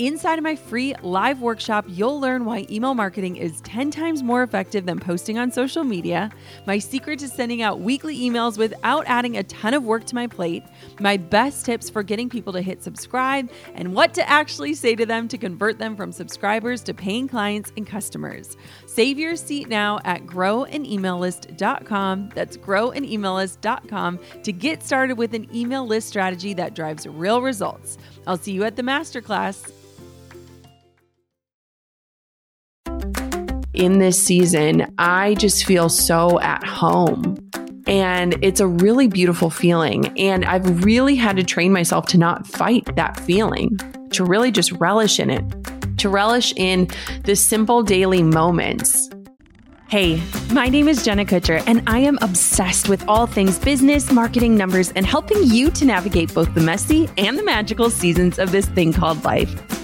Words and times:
Inside 0.00 0.38
of 0.38 0.44
my 0.44 0.56
free 0.56 0.94
live 1.02 1.42
workshop, 1.42 1.84
you'll 1.86 2.18
learn 2.18 2.46
why 2.46 2.66
email 2.70 2.94
marketing 2.94 3.36
is 3.36 3.60
10 3.60 3.90
times 3.90 4.22
more 4.22 4.42
effective 4.42 4.86
than 4.86 4.98
posting 4.98 5.38
on 5.38 5.52
social 5.52 5.84
media, 5.84 6.30
my 6.66 6.78
secret 6.78 7.18
to 7.18 7.28
sending 7.28 7.60
out 7.60 7.80
weekly 7.80 8.18
emails 8.18 8.56
without 8.56 9.04
adding 9.06 9.36
a 9.36 9.42
ton 9.42 9.74
of 9.74 9.84
work 9.84 10.06
to 10.06 10.14
my 10.14 10.26
plate, 10.26 10.64
my 11.00 11.18
best 11.18 11.66
tips 11.66 11.90
for 11.90 12.02
getting 12.02 12.30
people 12.30 12.54
to 12.54 12.62
hit 12.62 12.82
subscribe, 12.82 13.50
and 13.74 13.94
what 13.94 14.14
to 14.14 14.26
actually 14.26 14.72
say 14.72 14.96
to 14.96 15.04
them 15.04 15.28
to 15.28 15.36
convert 15.36 15.78
them 15.78 15.94
from 15.94 16.12
subscribers 16.12 16.82
to 16.82 16.94
paying 16.94 17.28
clients 17.28 17.70
and 17.76 17.86
customers. 17.86 18.56
Save 18.86 19.18
your 19.18 19.36
seat 19.36 19.68
now 19.68 19.98
at 20.06 20.24
growanemaillist.com. 20.24 22.30
That's 22.34 22.56
growanemaillist.com 22.56 24.18
to 24.44 24.52
get 24.54 24.82
started 24.82 25.18
with 25.18 25.34
an 25.34 25.54
email 25.54 25.86
list 25.86 26.08
strategy 26.08 26.54
that 26.54 26.74
drives 26.74 27.06
real 27.06 27.42
results. 27.42 27.98
I'll 28.26 28.38
see 28.38 28.52
you 28.52 28.64
at 28.64 28.76
the 28.76 28.82
masterclass. 28.82 29.70
In 33.80 33.98
this 33.98 34.22
season, 34.22 34.92
I 34.98 35.34
just 35.34 35.64
feel 35.64 35.88
so 35.88 36.38
at 36.40 36.62
home. 36.62 37.38
And 37.86 38.36
it's 38.42 38.60
a 38.60 38.66
really 38.66 39.08
beautiful 39.08 39.48
feeling. 39.48 40.16
And 40.18 40.44
I've 40.44 40.84
really 40.84 41.16
had 41.16 41.36
to 41.36 41.42
train 41.42 41.72
myself 41.72 42.06
to 42.08 42.18
not 42.18 42.46
fight 42.46 42.94
that 42.96 43.18
feeling, 43.18 43.78
to 44.10 44.22
really 44.22 44.50
just 44.52 44.70
relish 44.72 45.18
in 45.18 45.30
it, 45.30 45.42
to 45.96 46.10
relish 46.10 46.52
in 46.56 46.88
the 47.24 47.34
simple 47.34 47.82
daily 47.82 48.22
moments 48.22 49.10
Hey, 49.90 50.22
my 50.52 50.68
name 50.68 50.86
is 50.86 51.04
Jenna 51.04 51.24
Kutcher, 51.24 51.64
and 51.66 51.82
I 51.88 51.98
am 51.98 52.16
obsessed 52.22 52.88
with 52.88 53.04
all 53.08 53.26
things 53.26 53.58
business, 53.58 54.12
marketing, 54.12 54.56
numbers, 54.56 54.92
and 54.92 55.04
helping 55.04 55.42
you 55.42 55.68
to 55.72 55.84
navigate 55.84 56.32
both 56.32 56.54
the 56.54 56.60
messy 56.60 57.08
and 57.18 57.36
the 57.36 57.42
magical 57.42 57.90
seasons 57.90 58.38
of 58.38 58.52
this 58.52 58.66
thing 58.66 58.92
called 58.92 59.24
life. 59.24 59.79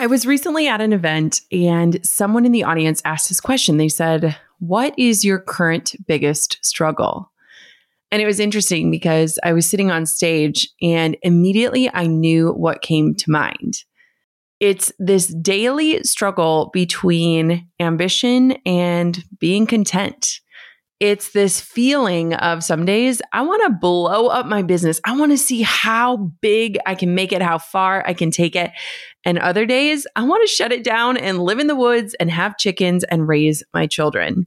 I 0.00 0.06
was 0.06 0.26
recently 0.26 0.68
at 0.68 0.80
an 0.80 0.92
event 0.92 1.40
and 1.50 1.98
someone 2.06 2.46
in 2.46 2.52
the 2.52 2.62
audience 2.62 3.02
asked 3.04 3.28
this 3.28 3.40
question. 3.40 3.78
They 3.78 3.88
said, 3.88 4.36
What 4.60 4.96
is 4.96 5.24
your 5.24 5.40
current 5.40 5.96
biggest 6.06 6.64
struggle? 6.64 7.32
And 8.12 8.22
it 8.22 8.26
was 8.26 8.38
interesting 8.38 8.92
because 8.92 9.40
I 9.42 9.52
was 9.52 9.68
sitting 9.68 9.90
on 9.90 10.06
stage 10.06 10.68
and 10.80 11.16
immediately 11.22 11.90
I 11.92 12.06
knew 12.06 12.52
what 12.52 12.80
came 12.80 13.16
to 13.16 13.30
mind. 13.30 13.78
It's 14.60 14.92
this 15.00 15.26
daily 15.26 16.02
struggle 16.04 16.70
between 16.72 17.68
ambition 17.80 18.52
and 18.64 19.24
being 19.40 19.66
content 19.66 20.40
it's 21.00 21.30
this 21.30 21.60
feeling 21.60 22.34
of 22.34 22.64
some 22.64 22.84
days 22.84 23.22
I 23.32 23.42
want 23.42 23.62
to 23.66 23.78
blow 23.78 24.26
up 24.26 24.46
my 24.46 24.62
business. 24.62 25.00
I 25.04 25.16
want 25.16 25.30
to 25.32 25.38
see 25.38 25.62
how 25.62 26.16
big 26.40 26.78
I 26.86 26.94
can 26.96 27.14
make 27.14 27.32
it, 27.32 27.40
how 27.40 27.58
far 27.58 28.04
I 28.06 28.14
can 28.14 28.32
take 28.32 28.56
it. 28.56 28.72
And 29.24 29.38
other 29.38 29.64
days 29.64 30.06
I 30.16 30.24
want 30.24 30.46
to 30.46 30.52
shut 30.52 30.72
it 30.72 30.82
down 30.82 31.16
and 31.16 31.38
live 31.42 31.60
in 31.60 31.68
the 31.68 31.76
woods 31.76 32.14
and 32.18 32.30
have 32.30 32.58
chickens 32.58 33.04
and 33.04 33.28
raise 33.28 33.62
my 33.72 33.86
children. 33.86 34.46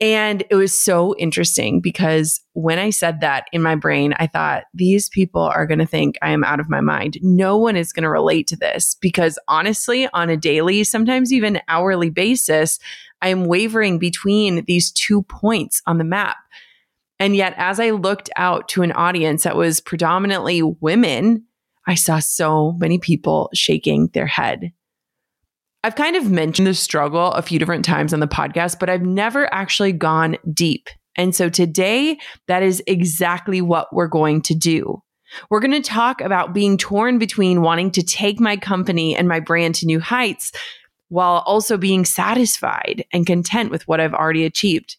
And 0.00 0.44
it 0.48 0.54
was 0.54 0.80
so 0.80 1.16
interesting 1.16 1.80
because 1.80 2.40
when 2.52 2.78
I 2.78 2.90
said 2.90 3.20
that 3.20 3.46
in 3.52 3.62
my 3.62 3.74
brain, 3.74 4.14
I 4.18 4.28
thought, 4.28 4.64
these 4.72 5.08
people 5.08 5.42
are 5.42 5.66
going 5.66 5.80
to 5.80 5.86
think 5.86 6.16
I 6.22 6.30
am 6.30 6.44
out 6.44 6.60
of 6.60 6.70
my 6.70 6.80
mind. 6.80 7.18
No 7.20 7.56
one 7.56 7.74
is 7.74 7.92
going 7.92 8.04
to 8.04 8.10
relate 8.10 8.46
to 8.48 8.56
this 8.56 8.94
because 8.94 9.40
honestly, 9.48 10.08
on 10.14 10.30
a 10.30 10.36
daily, 10.36 10.84
sometimes 10.84 11.32
even 11.32 11.60
hourly 11.66 12.10
basis, 12.10 12.78
I 13.20 13.28
am 13.28 13.46
wavering 13.46 13.98
between 13.98 14.64
these 14.66 14.92
two 14.92 15.22
points 15.22 15.82
on 15.84 15.98
the 15.98 16.04
map. 16.04 16.36
And 17.18 17.34
yet, 17.34 17.54
as 17.56 17.80
I 17.80 17.90
looked 17.90 18.30
out 18.36 18.68
to 18.68 18.82
an 18.82 18.92
audience 18.92 19.42
that 19.42 19.56
was 19.56 19.80
predominantly 19.80 20.62
women, 20.62 21.44
I 21.88 21.96
saw 21.96 22.20
so 22.20 22.72
many 22.78 22.98
people 22.98 23.50
shaking 23.52 24.10
their 24.12 24.26
head. 24.26 24.72
I've 25.84 25.94
kind 25.94 26.16
of 26.16 26.30
mentioned 26.30 26.66
the 26.66 26.74
struggle 26.74 27.32
a 27.32 27.42
few 27.42 27.58
different 27.58 27.84
times 27.84 28.12
on 28.12 28.20
the 28.20 28.26
podcast, 28.26 28.80
but 28.80 28.90
I've 28.90 29.02
never 29.02 29.52
actually 29.54 29.92
gone 29.92 30.36
deep. 30.52 30.88
And 31.16 31.34
so 31.34 31.48
today, 31.48 32.18
that 32.48 32.62
is 32.62 32.82
exactly 32.86 33.60
what 33.60 33.92
we're 33.92 34.08
going 34.08 34.42
to 34.42 34.54
do. 34.54 35.02
We're 35.50 35.60
going 35.60 35.80
to 35.80 35.88
talk 35.88 36.20
about 36.20 36.52
being 36.52 36.78
torn 36.78 37.18
between 37.18 37.62
wanting 37.62 37.90
to 37.92 38.02
take 38.02 38.40
my 38.40 38.56
company 38.56 39.14
and 39.14 39.28
my 39.28 39.40
brand 39.40 39.76
to 39.76 39.86
new 39.86 40.00
heights 40.00 40.52
while 41.08 41.42
also 41.46 41.76
being 41.76 42.04
satisfied 42.04 43.04
and 43.12 43.26
content 43.26 43.70
with 43.70 43.86
what 43.86 44.00
I've 44.00 44.14
already 44.14 44.44
achieved. 44.44 44.96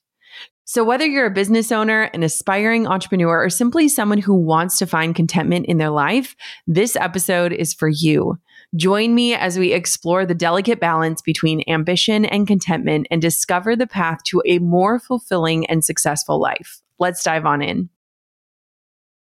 So, 0.66 0.84
whether 0.84 1.06
you're 1.06 1.26
a 1.26 1.32
business 1.32 1.72
owner, 1.72 2.04
an 2.14 2.22
aspiring 2.22 2.86
entrepreneur, 2.86 3.44
or 3.44 3.50
simply 3.50 3.90
someone 3.90 4.20
who 4.20 4.36
wants 4.36 4.78
to 4.78 4.86
find 4.86 5.16
contentment 5.16 5.66
in 5.66 5.80
their 5.80 5.90
life, 5.90 6.36
this 6.68 6.96
episode 6.96 7.52
is 7.52 7.74
for 7.74 7.90
you. 7.90 8.38
Join 8.76 9.16
me 9.16 9.34
as 9.34 9.58
we 9.58 9.74
explore 9.74 10.28
the 10.28 10.36
delicate 10.36 10.80
balance 10.80 11.24
between 11.24 11.64
ambition 11.68 12.26
and 12.26 12.46
contentment 12.46 13.08
and 13.10 13.20
discover 13.20 13.76
the 13.76 13.88
path 13.88 14.20
to 14.26 14.44
a 14.46 14.60
more 14.60 15.00
fulfilling 15.00 15.66
and 15.66 15.84
successful 15.84 16.40
life. 16.40 16.82
Let's 17.00 17.24
dive 17.24 17.46
on 17.46 17.64
in. 17.64 17.90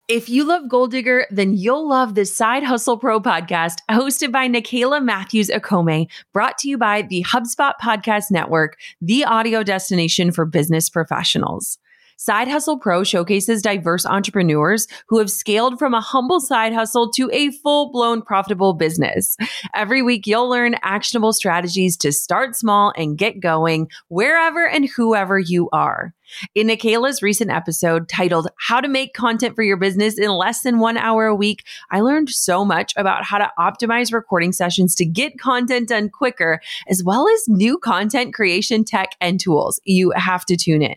If 0.07 0.29
you 0.29 0.43
love 0.45 0.69
Goal 0.69 0.87
Digger, 0.87 1.25
then 1.31 1.55
you'll 1.55 1.89
love 1.89 2.13
the 2.13 2.25
Side 2.25 2.63
Hustle 2.63 2.97
Pro 2.97 3.19
podcast 3.19 3.79
hosted 3.89 4.31
by 4.31 4.47
Nicaila 4.47 5.03
Matthews 5.03 5.49
Okome, 5.49 6.07
brought 6.31 6.59
to 6.59 6.69
you 6.69 6.77
by 6.77 7.01
the 7.01 7.23
HubSpot 7.23 7.73
Podcast 7.81 8.25
Network, 8.29 8.77
the 9.01 9.25
audio 9.25 9.63
destination 9.63 10.31
for 10.31 10.45
business 10.45 10.89
professionals. 10.89 11.79
Side 12.17 12.47
Hustle 12.47 12.79
Pro 12.79 13.03
showcases 13.03 13.61
diverse 13.61 14.05
entrepreneurs 14.05 14.87
who 15.07 15.19
have 15.19 15.29
scaled 15.29 15.77
from 15.77 15.93
a 15.93 15.99
humble 15.99 16.39
side 16.39 16.73
hustle 16.73 17.11
to 17.11 17.29
a 17.33 17.51
full 17.51 17.91
blown 17.91 18.21
profitable 18.21 18.73
business. 18.73 19.35
Every 19.75 20.01
week, 20.01 20.25
you'll 20.25 20.49
learn 20.49 20.77
actionable 20.81 21.33
strategies 21.33 21.97
to 21.97 22.13
start 22.13 22.55
small 22.55 22.93
and 22.95 23.17
get 23.17 23.41
going 23.41 23.89
wherever 24.07 24.65
and 24.65 24.87
whoever 24.87 25.37
you 25.39 25.69
are. 25.73 26.13
In 26.55 26.67
Nicaila's 26.67 27.21
recent 27.21 27.51
episode 27.51 28.07
titled 28.07 28.47
How 28.59 28.79
to 28.79 28.87
Make 28.87 29.13
Content 29.13 29.53
for 29.53 29.63
Your 29.63 29.77
Business 29.77 30.17
in 30.17 30.31
Less 30.31 30.61
Than 30.61 30.79
One 30.79 30.97
Hour 30.97 31.25
a 31.25 31.35
Week, 31.35 31.63
I 31.91 31.99
learned 31.99 32.29
so 32.29 32.63
much 32.63 32.93
about 32.95 33.25
how 33.25 33.37
to 33.37 33.51
optimize 33.59 34.13
recording 34.13 34.53
sessions 34.53 34.95
to 34.95 35.05
get 35.05 35.37
content 35.37 35.89
done 35.89 36.09
quicker, 36.09 36.61
as 36.87 37.03
well 37.03 37.27
as 37.27 37.43
new 37.47 37.77
content 37.77 38.33
creation 38.33 38.85
tech 38.85 39.09
and 39.19 39.39
tools. 39.39 39.79
You 39.83 40.11
have 40.15 40.45
to 40.45 40.55
tune 40.55 40.81
in. 40.81 40.95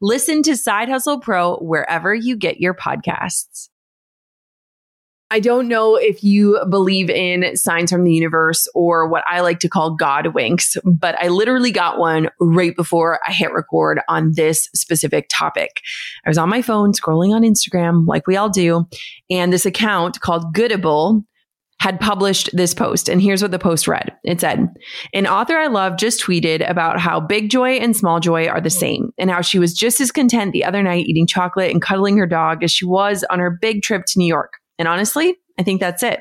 Listen 0.00 0.42
to 0.42 0.56
Side 0.56 0.88
Hustle 0.88 1.20
Pro 1.20 1.56
wherever 1.58 2.14
you 2.14 2.36
get 2.36 2.60
your 2.60 2.74
podcasts. 2.74 3.68
I 5.32 5.40
don't 5.40 5.66
know 5.66 5.96
if 5.96 6.22
you 6.22 6.62
believe 6.68 7.08
in 7.08 7.56
signs 7.56 7.90
from 7.90 8.04
the 8.04 8.12
universe 8.12 8.68
or 8.74 9.08
what 9.08 9.24
I 9.26 9.40
like 9.40 9.60
to 9.60 9.68
call 9.68 9.96
God 9.96 10.34
winks, 10.34 10.76
but 10.84 11.14
I 11.18 11.28
literally 11.28 11.70
got 11.70 11.98
one 11.98 12.28
right 12.38 12.76
before 12.76 13.18
I 13.26 13.32
hit 13.32 13.50
record 13.50 14.00
on 14.08 14.32
this 14.34 14.68
specific 14.74 15.30
topic. 15.30 15.80
I 16.26 16.28
was 16.28 16.36
on 16.36 16.50
my 16.50 16.60
phone 16.60 16.92
scrolling 16.92 17.34
on 17.34 17.44
Instagram 17.44 18.06
like 18.06 18.26
we 18.26 18.36
all 18.36 18.50
do, 18.50 18.86
and 19.30 19.50
this 19.50 19.64
account 19.64 20.20
called 20.20 20.54
Goodable 20.54 21.24
had 21.82 21.98
published 21.98 22.48
this 22.52 22.74
post. 22.74 23.08
And 23.08 23.20
here's 23.20 23.42
what 23.42 23.50
the 23.50 23.58
post 23.58 23.88
read 23.88 24.12
it 24.22 24.40
said, 24.40 24.68
An 25.14 25.26
author 25.26 25.56
I 25.56 25.66
love 25.66 25.96
just 25.96 26.22
tweeted 26.22 26.68
about 26.70 27.00
how 27.00 27.18
big 27.18 27.50
joy 27.50 27.72
and 27.72 27.96
small 27.96 28.20
joy 28.20 28.46
are 28.46 28.60
the 28.60 28.70
same, 28.70 29.12
and 29.18 29.32
how 29.32 29.40
she 29.40 29.58
was 29.58 29.74
just 29.74 30.00
as 30.00 30.12
content 30.12 30.52
the 30.52 30.64
other 30.64 30.80
night 30.80 31.06
eating 31.06 31.26
chocolate 31.26 31.72
and 31.72 31.82
cuddling 31.82 32.16
her 32.18 32.26
dog 32.26 32.62
as 32.62 32.70
she 32.70 32.84
was 32.84 33.24
on 33.30 33.40
her 33.40 33.50
big 33.50 33.82
trip 33.82 34.04
to 34.06 34.18
New 34.20 34.28
York. 34.28 34.52
And 34.78 34.86
honestly, 34.86 35.34
I 35.58 35.64
think 35.64 35.80
that's 35.80 36.04
it. 36.04 36.20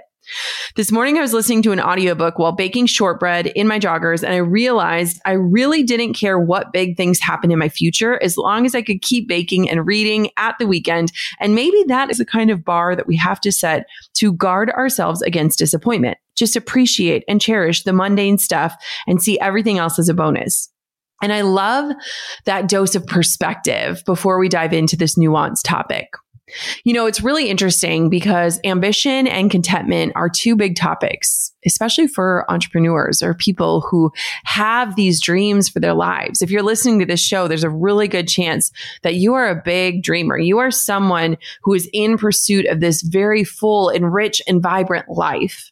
This 0.75 0.91
morning 0.91 1.17
I 1.17 1.21
was 1.21 1.33
listening 1.33 1.61
to 1.63 1.71
an 1.71 1.79
audiobook 1.79 2.39
while 2.39 2.51
baking 2.51 2.85
shortbread 2.85 3.47
in 3.47 3.67
my 3.67 3.79
joggers 3.79 4.23
and 4.23 4.33
I 4.33 4.37
realized 4.37 5.21
I 5.25 5.33
really 5.33 5.83
didn't 5.83 6.13
care 6.13 6.39
what 6.39 6.71
big 6.71 6.95
things 6.95 7.19
happen 7.19 7.51
in 7.51 7.59
my 7.59 7.69
future 7.69 8.21
as 8.23 8.37
long 8.37 8.65
as 8.65 8.73
I 8.73 8.81
could 8.81 9.01
keep 9.01 9.27
baking 9.27 9.69
and 9.69 9.85
reading 9.85 10.29
at 10.37 10.55
the 10.59 10.67
weekend. 10.67 11.11
And 11.39 11.55
maybe 11.55 11.83
that 11.87 12.09
is 12.09 12.17
the 12.17 12.25
kind 12.25 12.49
of 12.49 12.63
bar 12.63 12.95
that 12.95 13.07
we 13.07 13.15
have 13.17 13.41
to 13.41 13.51
set 13.51 13.85
to 14.15 14.33
guard 14.33 14.69
ourselves 14.71 15.21
against 15.21 15.59
disappointment. 15.59 16.17
Just 16.35 16.55
appreciate 16.55 17.23
and 17.27 17.41
cherish 17.41 17.83
the 17.83 17.93
mundane 17.93 18.37
stuff 18.37 18.75
and 19.07 19.21
see 19.21 19.39
everything 19.39 19.77
else 19.77 19.99
as 19.99 20.09
a 20.09 20.13
bonus. 20.13 20.69
And 21.21 21.31
I 21.31 21.41
love 21.41 21.93
that 22.45 22.67
dose 22.67 22.95
of 22.95 23.05
perspective 23.05 24.01
before 24.05 24.39
we 24.39 24.49
dive 24.49 24.73
into 24.73 24.95
this 24.95 25.17
nuanced 25.17 25.63
topic. 25.63 26.07
You 26.83 26.93
know, 26.93 27.05
it's 27.05 27.21
really 27.21 27.49
interesting 27.49 28.09
because 28.09 28.59
ambition 28.63 29.27
and 29.27 29.51
contentment 29.51 30.13
are 30.15 30.29
two 30.29 30.55
big 30.55 30.75
topics, 30.75 31.51
especially 31.65 32.07
for 32.07 32.45
entrepreneurs 32.49 33.21
or 33.21 33.33
people 33.33 33.81
who 33.81 34.11
have 34.43 34.95
these 34.95 35.21
dreams 35.21 35.69
for 35.69 35.79
their 35.79 35.93
lives. 35.93 36.41
If 36.41 36.51
you're 36.51 36.63
listening 36.63 36.99
to 36.99 37.05
this 37.05 37.21
show, 37.21 37.47
there's 37.47 37.63
a 37.63 37.69
really 37.69 38.07
good 38.07 38.27
chance 38.27 38.71
that 39.03 39.15
you 39.15 39.33
are 39.33 39.49
a 39.49 39.61
big 39.63 40.03
dreamer. 40.03 40.37
You 40.37 40.59
are 40.59 40.71
someone 40.71 41.37
who 41.63 41.73
is 41.73 41.89
in 41.93 42.17
pursuit 42.17 42.65
of 42.67 42.79
this 42.79 43.01
very 43.01 43.43
full 43.43 43.89
and 43.89 44.13
rich 44.13 44.41
and 44.47 44.61
vibrant 44.61 45.09
life. 45.09 45.71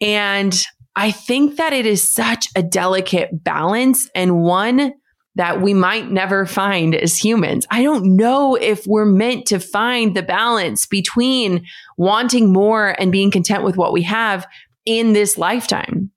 And 0.00 0.54
I 0.94 1.10
think 1.10 1.56
that 1.56 1.72
it 1.72 1.86
is 1.86 2.02
such 2.02 2.48
a 2.56 2.62
delicate 2.62 3.44
balance 3.44 4.08
and 4.14 4.42
one 4.42 4.94
that 5.36 5.60
we 5.60 5.74
might 5.74 6.10
never 6.10 6.46
find 6.46 6.94
as 6.94 7.16
humans. 7.16 7.66
I 7.70 7.82
don't 7.82 8.16
know 8.16 8.56
if 8.56 8.86
we're 8.86 9.04
meant 9.04 9.46
to 9.46 9.60
find 9.60 10.16
the 10.16 10.22
balance 10.22 10.86
between 10.86 11.64
wanting 11.96 12.52
more 12.52 13.00
and 13.00 13.12
being 13.12 13.30
content 13.30 13.62
with 13.62 13.76
what 13.76 13.92
we 13.92 14.02
have 14.02 14.46
in 14.84 15.12
this 15.12 15.38
lifetime. 15.38 16.10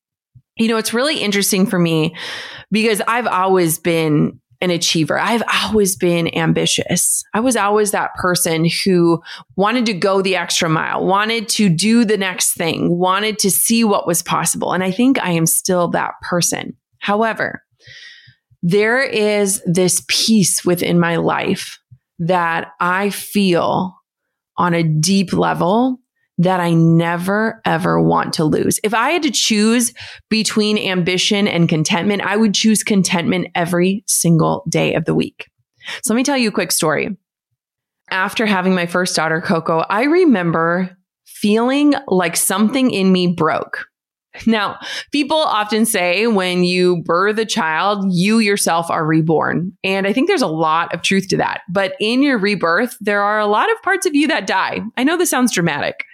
You 0.57 0.69
know, 0.69 0.77
it's 0.77 0.94
really 0.94 1.19
interesting 1.19 1.66
for 1.66 1.80
me 1.80 2.16
because 2.71 3.01
I've 3.07 3.27
always 3.27 3.77
been 3.77 4.39
an 4.62 4.71
achiever. 4.71 5.18
I've 5.18 5.44
always 5.63 5.95
been 5.95 6.36
ambitious. 6.36 7.24
I 7.33 7.39
was 7.39 7.56
always 7.56 7.92
that 7.92 8.13
person 8.15 8.68
who 8.83 9.22
wanted 9.56 9.86
to 9.86 9.94
go 9.94 10.22
the 10.22 10.36
extra 10.36 10.68
mile, 10.69 11.06
wanted 11.06 11.48
to 11.50 11.69
do 11.69 12.04
the 12.04 12.18
next 12.18 12.54
thing, 12.54 12.98
wanted 12.98 13.39
to 13.39 13.51
see 13.51 13.83
what 13.83 14.07
was 14.07 14.22
possible. 14.22 14.74
And 14.74 14.83
I 14.83 14.92
think 14.92 15.18
I 15.19 15.31
am 15.31 15.45
still 15.45 15.88
that 15.89 16.13
person. 16.22 16.75
However, 17.00 17.63
there 18.62 19.02
is 19.02 19.62
this 19.66 20.04
peace 20.08 20.66
within 20.66 21.00
my 21.00 21.16
life 21.16 21.80
that 22.20 22.72
I 22.80 23.10
feel 23.10 23.96
on 24.58 24.74
a 24.74 24.84
deep 24.84 25.32
level 25.34 26.00
that 26.38 26.62
I 26.62 26.74
never 26.74 27.62
ever 27.66 28.02
want 28.02 28.34
to 28.34 28.46
lose. 28.46 28.80
If 28.84 28.94
I 28.94 29.12
had 29.12 29.24
to 29.24 29.32
choose 29.32 29.94
between 30.30 30.78
ambition 30.78 31.48
and 31.48 31.68
contentment, 31.68 32.22
I 32.22 32.38
would 32.38 32.54
choose 32.54 32.82
contentment 32.82 33.48
every 33.56 34.04
single 34.08 34.64
day 34.70 34.96
of 34.96 35.06
the 35.06 35.16
week. 35.16 35.48
So 36.04 36.14
let 36.14 36.18
me 36.18 36.24
tell 36.24 36.38
you 36.38 36.50
a 36.50 36.54
quick 36.54 36.72
story. 36.72 37.18
After 38.10 38.46
having 38.46 38.74
my 38.74 38.86
first 38.86 39.16
daughter, 39.16 39.42
Coco, 39.42 39.80
I 39.90 40.04
remember 40.04 40.98
feeling 41.26 41.94
like 42.08 42.36
something 42.36 42.90
in 42.92 43.12
me 43.12 43.28
broke. 43.28 43.88
Now, 44.46 44.78
people 45.12 45.38
often 45.38 45.86
say 45.86 46.28
when 46.28 46.64
you 46.64 47.02
birth 47.04 47.38
a 47.40 47.46
child, 47.46 48.06
you 48.10 48.40
yourself 48.40 48.90
are 48.90 49.06
reborn. 49.06 49.74
And 49.84 50.06
I 50.06 50.14
think 50.14 50.28
there's 50.28 50.42
a 50.42 50.48
lot 50.48 50.94
of 50.94 51.02
truth 51.02 51.28
to 51.30 51.38
that. 51.38 51.62
But 51.70 51.96
in 52.00 52.22
your 52.22 52.38
rebirth, 52.38 52.96
there 53.02 53.24
are 53.24 53.40
a 53.40 53.48
lot 53.48 53.72
of 53.72 53.81
parts 53.81 54.06
of 54.06 54.14
you 54.14 54.28
that 54.28 54.48
die. 54.48 54.81
I 54.98 55.04
know 55.04 55.18
this 55.18 55.30
sounds 55.31 55.52
dramatic. 55.52 56.06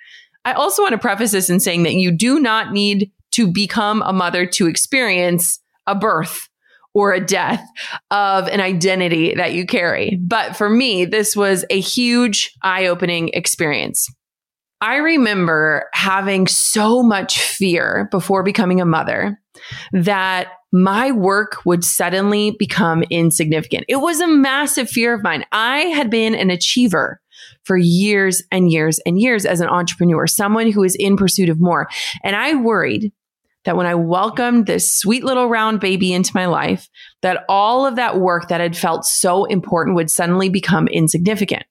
I 0.45 0.53
also 0.53 0.81
want 0.81 0.93
to 0.93 0.97
preface 0.97 1.31
this 1.31 1.49
in 1.49 1.59
saying 1.59 1.83
that 1.83 1.95
you 1.95 2.11
do 2.11 2.39
not 2.39 2.71
need 2.71 3.11
to 3.31 3.51
become 3.51 4.01
a 4.03 4.13
mother 4.13 4.45
to 4.45 4.67
experience 4.67 5.59
a 5.87 5.95
birth 5.95 6.47
or 6.93 7.11
a 7.11 7.23
death 7.23 7.61
of 8.09 8.47
an 8.47 8.61
identity 8.61 9.35
that 9.35 9.53
you 9.53 9.65
carry. 9.65 10.17
But 10.21 10.55
for 10.55 10.69
me, 10.69 11.03
this 11.03 11.35
was 11.35 11.65
a 11.69 11.79
huge 11.79 12.55
eye 12.61 12.85
opening 12.85 13.29
experience. 13.33 14.07
I 14.85 14.97
remember 14.97 15.89
having 15.93 16.45
so 16.45 17.01
much 17.01 17.41
fear 17.41 18.07
before 18.11 18.43
becoming 18.43 18.79
a 18.79 18.85
mother 18.85 19.41
that 19.93 20.49
my 20.71 21.11
work 21.11 21.65
would 21.65 21.83
suddenly 21.83 22.51
become 22.59 23.03
insignificant. 23.09 23.85
It 23.87 23.95
was 23.95 24.19
a 24.19 24.27
massive 24.27 24.87
fear 24.87 25.15
of 25.15 25.23
mine. 25.23 25.43
I 25.51 25.79
had 25.85 26.11
been 26.11 26.35
an 26.35 26.51
achiever 26.51 27.19
for 27.63 27.77
years 27.77 28.43
and 28.51 28.71
years 28.71 28.99
and 29.07 29.19
years 29.19 29.43
as 29.47 29.59
an 29.59 29.69
entrepreneur, 29.69 30.27
someone 30.27 30.71
who 30.71 30.83
is 30.83 30.95
in 30.99 31.17
pursuit 31.17 31.49
of 31.49 31.59
more. 31.59 31.89
And 32.23 32.35
I 32.35 32.53
worried 32.53 33.11
that 33.63 33.75
when 33.75 33.87
I 33.87 33.95
welcomed 33.95 34.67
this 34.67 34.93
sweet 34.93 35.23
little 35.23 35.49
round 35.49 35.79
baby 35.79 36.13
into 36.13 36.31
my 36.35 36.45
life, 36.45 36.91
that 37.23 37.43
all 37.49 37.87
of 37.87 37.95
that 37.95 38.19
work 38.19 38.49
that 38.49 38.61
had 38.61 38.77
felt 38.77 39.03
so 39.03 39.45
important 39.45 39.95
would 39.95 40.11
suddenly 40.11 40.47
become 40.47 40.87
insignificant. 40.89 41.63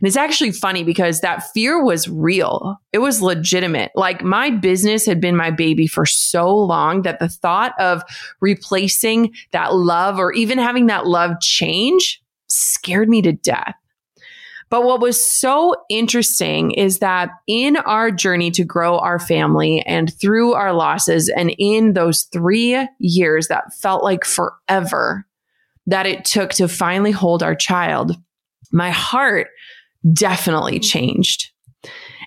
And 0.00 0.06
it's 0.06 0.16
actually 0.16 0.52
funny 0.52 0.84
because 0.84 1.20
that 1.20 1.50
fear 1.52 1.82
was 1.82 2.08
real. 2.08 2.80
It 2.92 2.98
was 2.98 3.22
legitimate. 3.22 3.92
Like 3.94 4.22
my 4.22 4.50
business 4.50 5.06
had 5.06 5.20
been 5.20 5.36
my 5.36 5.50
baby 5.50 5.86
for 5.86 6.04
so 6.04 6.54
long 6.54 7.02
that 7.02 7.20
the 7.20 7.28
thought 7.28 7.72
of 7.80 8.02
replacing 8.40 9.34
that 9.52 9.74
love 9.74 10.18
or 10.18 10.32
even 10.32 10.58
having 10.58 10.86
that 10.86 11.06
love 11.06 11.40
change 11.40 12.22
scared 12.48 13.08
me 13.08 13.22
to 13.22 13.32
death. 13.32 13.74
But 14.70 14.84
what 14.84 15.00
was 15.00 15.24
so 15.24 15.74
interesting 15.88 16.72
is 16.72 16.98
that 16.98 17.30
in 17.46 17.76
our 17.76 18.10
journey 18.10 18.50
to 18.50 18.64
grow 18.64 18.98
our 18.98 19.18
family 19.18 19.80
and 19.86 20.12
through 20.20 20.52
our 20.52 20.74
losses, 20.74 21.30
and 21.30 21.54
in 21.58 21.94
those 21.94 22.24
three 22.24 22.86
years 22.98 23.48
that 23.48 23.72
felt 23.74 24.04
like 24.04 24.24
forever 24.26 25.26
that 25.86 26.04
it 26.04 26.26
took 26.26 26.50
to 26.50 26.68
finally 26.68 27.12
hold 27.12 27.42
our 27.42 27.54
child, 27.54 28.12
my 28.72 28.90
heart 28.90 29.48
definitely 30.12 30.80
mm. 30.80 30.84
changed. 30.84 31.50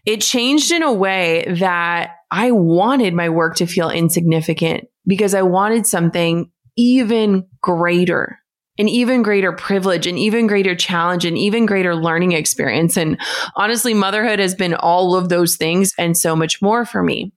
It 0.05 0.21
changed 0.21 0.71
in 0.71 0.83
a 0.83 0.93
way 0.93 1.45
that 1.59 2.15
I 2.31 2.51
wanted 2.51 3.13
my 3.13 3.29
work 3.29 3.55
to 3.57 3.67
feel 3.67 3.89
insignificant 3.89 4.85
because 5.05 5.35
I 5.35 5.41
wanted 5.41 5.85
something 5.85 6.49
even 6.75 7.45
greater, 7.61 8.39
an 8.79 8.87
even 8.87 9.21
greater 9.21 9.51
privilege, 9.51 10.07
an 10.07 10.17
even 10.17 10.47
greater 10.47 10.75
challenge, 10.75 11.25
an 11.25 11.37
even 11.37 11.65
greater 11.65 11.95
learning 11.95 12.31
experience. 12.31 12.97
And 12.97 13.19
honestly, 13.55 13.93
motherhood 13.93 14.39
has 14.39 14.55
been 14.55 14.73
all 14.73 15.15
of 15.15 15.29
those 15.29 15.57
things 15.57 15.93
and 15.99 16.17
so 16.17 16.35
much 16.35 16.61
more 16.61 16.85
for 16.85 17.03
me. 17.03 17.31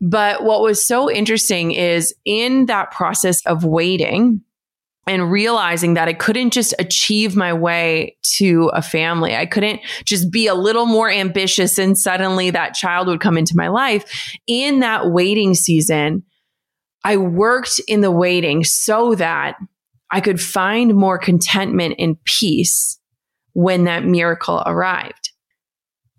But 0.00 0.44
what 0.44 0.62
was 0.62 0.84
so 0.84 1.10
interesting 1.10 1.72
is 1.72 2.14
in 2.24 2.66
that 2.66 2.90
process 2.90 3.44
of 3.46 3.64
waiting, 3.64 4.42
and 5.06 5.30
realizing 5.30 5.94
that 5.94 6.08
I 6.08 6.12
couldn't 6.12 6.52
just 6.52 6.74
achieve 6.78 7.34
my 7.34 7.52
way 7.52 8.16
to 8.36 8.70
a 8.74 8.82
family. 8.82 9.34
I 9.34 9.46
couldn't 9.46 9.80
just 10.04 10.30
be 10.30 10.46
a 10.46 10.54
little 10.54 10.86
more 10.86 11.10
ambitious 11.10 11.78
and 11.78 11.98
suddenly 11.98 12.50
that 12.50 12.74
child 12.74 13.08
would 13.08 13.20
come 13.20 13.38
into 13.38 13.54
my 13.56 13.68
life. 13.68 14.36
In 14.46 14.80
that 14.80 15.10
waiting 15.10 15.54
season, 15.54 16.22
I 17.02 17.16
worked 17.16 17.80
in 17.88 18.02
the 18.02 18.10
waiting 18.10 18.62
so 18.62 19.14
that 19.14 19.56
I 20.10 20.20
could 20.20 20.40
find 20.40 20.94
more 20.94 21.18
contentment 21.18 21.94
and 21.98 22.22
peace 22.24 22.98
when 23.52 23.84
that 23.84 24.04
miracle 24.04 24.62
arrived. 24.66 25.30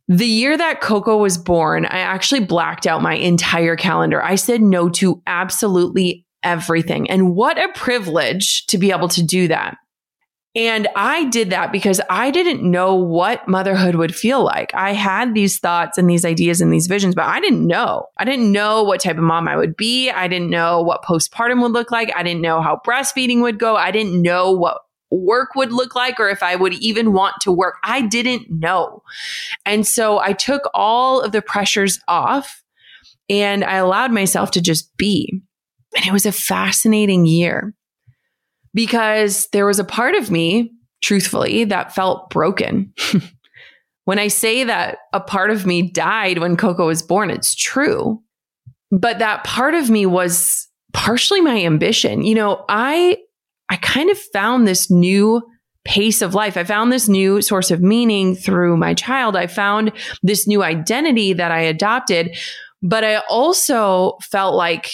The 0.08 0.26
year 0.26 0.58
that 0.58 0.82
Coco 0.82 1.18
was 1.18 1.38
born, 1.38 1.86
I 1.86 2.00
actually 2.00 2.42
blacked 2.42 2.86
out 2.86 3.02
my 3.02 3.16
entire 3.16 3.76
calendar. 3.76 4.22
I 4.22 4.36
said 4.36 4.62
no 4.62 4.90
to 4.90 5.22
absolutely 5.26 6.26
everything. 6.44 7.10
And 7.10 7.36
what 7.36 7.58
a 7.58 7.72
privilege 7.74 8.66
to 8.68 8.78
be 8.78 8.92
able 8.92 9.08
to 9.10 9.24
do 9.24 9.48
that. 9.48 9.78
And 10.54 10.90
I 10.98 11.30
did 11.30 11.50
that 11.52 11.72
because 11.72 12.02
I 12.10 12.30
didn't 12.30 12.70
know 12.70 12.94
what 12.94 13.48
motherhood 13.48 13.96
would 13.96 14.14
feel 14.14 14.44
like. 14.44 14.74
I 14.74 14.92
had 14.92 15.34
these 15.34 15.60
thoughts 15.60 15.98
and 15.98 16.10
these 16.10 16.26
ideas 16.26 16.60
and 16.60 16.74
these 16.74 16.88
visions, 16.88 17.16
but 17.16 17.24
I 17.26 17.40
didn't 17.40 17.66
know. 17.66 18.08
I 18.18 18.26
didn't 18.26 18.52
know 18.52 18.84
what 18.84 19.00
type 19.00 19.18
of 19.18 19.24
mom 19.24 19.48
I 19.48 19.56
would 19.56 19.78
be. 19.78 20.10
I 20.10 20.28
didn't 20.28 20.50
know 20.50 20.82
what 20.82 21.04
postpartum 21.04 21.62
would 21.62 21.72
look 21.72 21.90
like. 21.90 22.12
I 22.16 22.24
didn't 22.24 22.42
know 22.42 22.62
how 22.62 22.82
breastfeeding 22.86 23.42
would 23.42 23.60
go. 23.60 23.78
I 23.78 23.92
didn't 23.92 24.22
know 24.22 24.52
what 24.52 24.80
work 25.10 25.56
would 25.56 25.72
look 25.72 25.96
like 25.96 26.20
or 26.20 26.30
if 26.30 26.44
I 26.44 26.58
would 26.58 26.74
even 26.74 27.14
want 27.14 27.36
to 27.42 27.52
work. 27.52 27.76
I 27.84 28.02
didn't 28.02 28.50
know. 28.50 29.04
And 29.66 29.88
so 29.88 30.20
I 30.20 30.34
took 30.34 30.70
all 30.74 31.22
of 31.22 31.32
the 31.32 31.42
pressures 31.42 32.00
off 32.10 32.62
and 33.30 33.64
I 33.64 33.76
allowed 33.76 34.12
myself 34.12 34.52
to 34.52 34.62
just 34.62 34.96
be. 34.98 35.42
And 35.96 36.06
it 36.06 36.14
was 36.14 36.26
a 36.26 36.32
fascinating 36.32 37.26
year 37.26 37.74
because 38.74 39.48
there 39.52 39.66
was 39.66 39.80
a 39.80 39.84
part 39.84 40.16
of 40.16 40.32
me, 40.32 40.72
truthfully, 41.02 41.66
that 41.66 41.94
felt 41.94 42.30
broken. 42.30 42.94
When 44.06 44.20
I 44.20 44.28
say 44.30 44.64
that 44.64 44.98
a 45.14 45.20
part 45.20 45.52
of 45.52 45.66
me 45.66 45.84
died 45.84 46.40
when 46.40 46.58
Coco 46.58 46.88
was 46.88 47.04
born, 47.04 47.30
it's 47.30 47.56
true. 47.56 48.22
But 48.92 49.20
that 49.20 49.44
part 49.44 49.74
of 49.74 49.90
me 49.90 50.06
was 50.06 50.68
partially 50.94 51.40
my 51.40 51.64
ambition. 51.64 52.26
You 52.26 52.36
know, 52.36 52.66
I 52.68 53.18
I 53.70 53.78
kind 53.78 54.10
of 54.10 54.18
found 54.18 54.68
this 54.68 54.92
new 54.92 55.42
pace 55.86 56.22
of 56.22 56.36
life. 56.36 56.58
I 56.58 56.64
found 56.64 56.92
this 56.92 57.08
new 57.08 57.42
source 57.42 57.72
of 57.72 57.82
meaning 57.82 58.36
through 58.36 58.76
my 58.76 58.94
child. 58.94 59.36
I 59.36 59.48
found 59.48 59.94
this 60.22 60.46
new 60.46 60.62
identity 60.62 61.34
that 61.34 61.52
I 61.52 61.62
adopted, 61.62 62.36
but 62.84 63.04
I 63.04 63.22
also 63.30 64.18
felt 64.22 64.56
like 64.56 64.92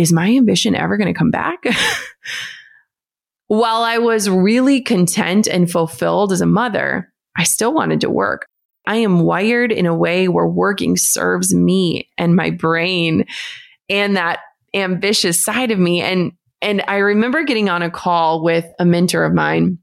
is 0.00 0.12
my 0.12 0.28
ambition 0.30 0.74
ever 0.74 0.96
going 0.96 1.12
to 1.12 1.18
come 1.18 1.30
back? 1.30 1.64
While 3.46 3.82
I 3.82 3.98
was 3.98 4.30
really 4.30 4.80
content 4.80 5.46
and 5.46 5.70
fulfilled 5.70 6.32
as 6.32 6.40
a 6.40 6.46
mother, 6.46 7.12
I 7.36 7.44
still 7.44 7.72
wanted 7.72 8.00
to 8.02 8.10
work. 8.10 8.46
I 8.86 8.96
am 8.96 9.20
wired 9.20 9.72
in 9.72 9.86
a 9.86 9.96
way 9.96 10.28
where 10.28 10.46
working 10.46 10.96
serves 10.96 11.54
me 11.54 12.08
and 12.16 12.36
my 12.36 12.50
brain 12.50 13.26
and 13.88 14.16
that 14.16 14.40
ambitious 14.74 15.42
side 15.42 15.70
of 15.70 15.78
me. 15.78 16.00
And, 16.00 16.32
and 16.62 16.82
I 16.86 16.96
remember 16.96 17.42
getting 17.42 17.68
on 17.68 17.82
a 17.82 17.90
call 17.90 18.42
with 18.42 18.66
a 18.78 18.84
mentor 18.84 19.24
of 19.24 19.34
mine 19.34 19.78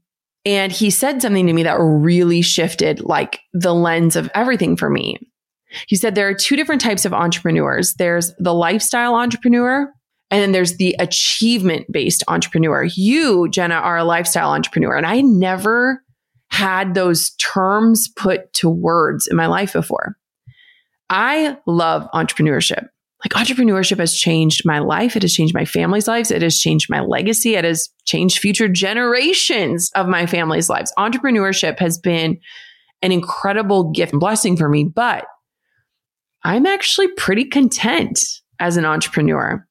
and 0.48 0.72
he 0.72 0.88
said 0.90 1.20
something 1.20 1.46
to 1.46 1.52
me 1.52 1.64
that 1.64 1.76
really 1.78 2.40
shifted 2.40 3.00
like 3.00 3.40
the 3.52 3.74
lens 3.74 4.16
of 4.16 4.30
everything 4.34 4.76
for 4.76 4.88
me. 4.88 5.18
He 5.88 5.96
said 5.96 6.14
there 6.14 6.28
are 6.28 6.34
two 6.34 6.56
different 6.56 6.80
types 6.80 7.04
of 7.04 7.12
entrepreneurs. 7.12 7.94
There's 7.98 8.34
the 8.38 8.54
lifestyle 8.54 9.14
entrepreneur 9.14 9.92
and 10.30 10.42
then 10.42 10.52
there's 10.52 10.76
the 10.76 10.94
achievement 10.98 11.90
based 11.90 12.22
entrepreneur. 12.28 12.84
You, 12.94 13.48
Jenna, 13.48 13.76
are 13.76 13.98
a 13.98 14.04
lifestyle 14.04 14.50
entrepreneur. 14.50 14.94
And 14.94 15.06
I 15.06 15.20
never 15.22 16.02
had 16.50 16.94
those 16.94 17.30
terms 17.36 18.08
put 18.08 18.52
to 18.54 18.68
words 18.68 19.26
in 19.26 19.36
my 19.36 19.46
life 19.46 19.72
before. 19.72 20.16
I 21.10 21.56
love 21.66 22.06
entrepreneurship. 22.12 22.88
Like 23.24 23.46
entrepreneurship 23.46 23.98
has 23.98 24.16
changed 24.16 24.62
my 24.64 24.78
life. 24.78 25.16
It 25.16 25.22
has 25.22 25.34
changed 25.34 25.54
my 25.54 25.64
family's 25.64 26.06
lives. 26.06 26.30
It 26.30 26.42
has 26.42 26.58
changed 26.58 26.88
my 26.88 27.00
legacy. 27.00 27.56
It 27.56 27.64
has 27.64 27.88
changed 28.04 28.38
future 28.38 28.68
generations 28.68 29.90
of 29.94 30.06
my 30.06 30.26
family's 30.26 30.68
lives. 30.68 30.92
Entrepreneurship 30.98 31.78
has 31.80 31.98
been 31.98 32.38
an 33.02 33.12
incredible 33.12 33.90
gift 33.90 34.12
and 34.12 34.20
blessing 34.20 34.56
for 34.56 34.68
me, 34.68 34.84
but 34.84 35.26
I'm 36.44 36.66
actually 36.66 37.08
pretty 37.08 37.44
content 37.44 38.24
as 38.60 38.76
an 38.76 38.84
entrepreneur. 38.84 39.66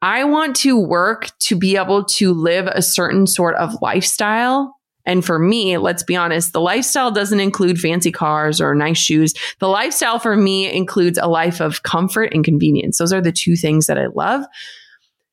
I 0.00 0.24
want 0.24 0.56
to 0.56 0.78
work 0.78 1.30
to 1.40 1.56
be 1.56 1.76
able 1.76 2.04
to 2.04 2.32
live 2.32 2.66
a 2.66 2.82
certain 2.82 3.26
sort 3.26 3.54
of 3.56 3.74
lifestyle. 3.82 4.76
And 5.04 5.24
for 5.24 5.38
me, 5.38 5.78
let's 5.78 6.02
be 6.02 6.14
honest, 6.14 6.52
the 6.52 6.60
lifestyle 6.60 7.10
doesn't 7.10 7.40
include 7.40 7.78
fancy 7.78 8.12
cars 8.12 8.60
or 8.60 8.74
nice 8.74 8.98
shoes. 8.98 9.34
The 9.58 9.68
lifestyle 9.68 10.18
for 10.18 10.36
me 10.36 10.72
includes 10.72 11.18
a 11.18 11.26
life 11.26 11.60
of 11.60 11.82
comfort 11.82 12.32
and 12.32 12.44
convenience. 12.44 12.98
Those 12.98 13.12
are 13.12 13.20
the 13.20 13.32
two 13.32 13.56
things 13.56 13.86
that 13.86 13.98
I 13.98 14.06
love. 14.06 14.44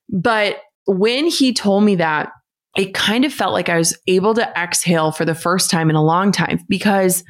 But 0.09 0.57
when 0.87 1.27
he 1.27 1.53
told 1.53 1.83
me 1.83 1.95
that, 1.95 2.31
it 2.75 2.93
kind 2.93 3.25
of 3.25 3.33
felt 3.33 3.53
like 3.53 3.69
I 3.69 3.77
was 3.77 3.97
able 4.07 4.33
to 4.35 4.49
exhale 4.57 5.11
for 5.11 5.25
the 5.25 5.35
first 5.35 5.69
time 5.69 5.89
in 5.89 5.95
a 5.95 6.03
long 6.03 6.31
time 6.31 6.59
because 6.67 7.23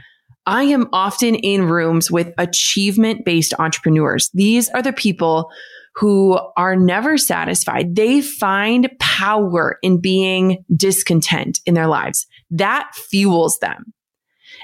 I 0.46 0.64
am 0.64 0.88
often 0.94 1.36
in 1.36 1.66
rooms 1.66 2.10
with 2.10 2.34
achievement 2.38 3.26
based 3.26 3.54
entrepreneurs. 3.60 4.30
These 4.34 4.70
are 4.70 4.82
the 4.82 4.94
people 4.94 5.52
who 6.00 6.40
are 6.56 6.78
never 6.78 7.18
satisfied. 7.18 7.94
They 7.94 8.22
find 8.22 8.90
power 9.00 9.78
in 9.82 10.00
being 10.00 10.64
discontent 10.74 11.60
in 11.66 11.74
their 11.74 11.88
lives. 11.88 12.26
That 12.52 12.90
fuels 12.96 13.60
them. 13.60 13.94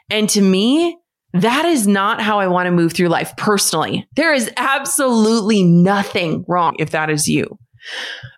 And 0.09 0.29
to 0.29 0.41
me, 0.41 0.97
that 1.33 1.65
is 1.65 1.87
not 1.87 2.21
how 2.21 2.39
I 2.39 2.47
want 2.47 2.67
to 2.67 2.71
move 2.71 2.93
through 2.93 3.09
life 3.09 3.35
personally. 3.35 4.07
There 4.15 4.33
is 4.33 4.49
absolutely 4.55 5.63
nothing 5.63 6.45
wrong 6.47 6.77
if 6.79 6.91
that 6.91 7.09
is 7.09 7.27
you. 7.27 7.59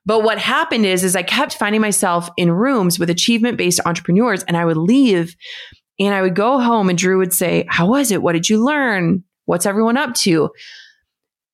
But 0.08 0.24
what 0.24 0.40
happened 0.40 0.88
is, 0.88 1.04
is 1.04 1.16
I 1.16 1.22
kept 1.22 1.56
finding 1.56 1.82
myself 1.82 2.32
in 2.36 2.52
rooms 2.52 2.98
with 2.98 3.12
achievement 3.12 3.60
based 3.60 3.80
entrepreneurs 3.86 4.42
and 4.44 4.58
I 4.58 4.66
would 4.66 4.78
leave 4.78 5.36
and 6.00 6.16
I 6.16 6.24
would 6.24 6.36
go 6.36 6.60
home 6.60 6.90
and 6.90 6.98
Drew 6.98 7.20
would 7.20 7.34
say, 7.34 7.66
how 7.70 7.88
was 7.88 8.10
it? 8.10 8.24
What 8.24 8.34
did 8.34 8.50
you 8.50 8.66
learn? 8.66 9.24
What's 9.46 9.68
everyone 9.68 9.98
up 9.98 10.16
to? 10.16 10.50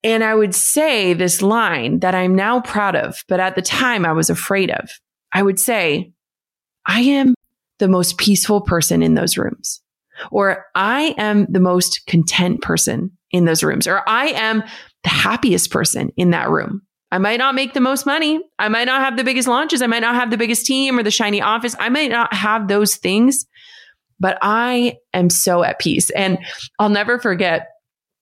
And 0.04 0.22
I 0.22 0.34
would 0.34 0.54
say 0.54 1.14
this 1.14 1.40
line 1.40 2.00
that 2.00 2.14
I'm 2.14 2.34
now 2.34 2.60
proud 2.60 2.94
of, 2.94 3.24
but 3.26 3.40
at 3.40 3.56
the 3.56 3.62
time 3.62 4.04
I 4.04 4.12
was 4.12 4.28
afraid 4.30 4.70
of. 4.70 4.90
I 5.32 5.42
would 5.42 5.58
say, 5.58 6.12
I 6.86 7.00
am 7.00 7.34
the 7.78 7.88
most 7.88 8.18
peaceful 8.18 8.60
person 8.60 9.02
in 9.02 9.14
those 9.14 9.36
rooms, 9.36 9.80
or 10.30 10.66
I 10.74 11.14
am 11.18 11.46
the 11.48 11.58
most 11.58 12.02
content 12.06 12.60
person 12.60 13.10
in 13.30 13.46
those 13.46 13.64
rooms, 13.64 13.88
or 13.88 14.08
I 14.08 14.26
am 14.26 14.62
the 15.02 15.08
happiest 15.08 15.70
person 15.70 16.10
in 16.16 16.30
that 16.30 16.50
room. 16.50 16.82
I 17.10 17.18
might 17.18 17.38
not 17.38 17.54
make 17.54 17.72
the 17.74 17.80
most 17.80 18.06
money. 18.06 18.40
I 18.58 18.68
might 18.68 18.84
not 18.84 19.00
have 19.00 19.16
the 19.16 19.24
biggest 19.24 19.48
launches. 19.48 19.82
I 19.82 19.86
might 19.86 20.00
not 20.00 20.14
have 20.14 20.30
the 20.30 20.36
biggest 20.36 20.66
team 20.66 20.98
or 20.98 21.02
the 21.02 21.10
shiny 21.10 21.40
office. 21.40 21.74
I 21.78 21.88
might 21.88 22.10
not 22.10 22.32
have 22.34 22.68
those 22.68 22.96
things, 22.96 23.46
but 24.20 24.36
I 24.42 24.96
am 25.12 25.30
so 25.30 25.64
at 25.64 25.78
peace. 25.78 26.10
And 26.10 26.38
I'll 26.78 26.90
never 26.90 27.18
forget 27.18 27.68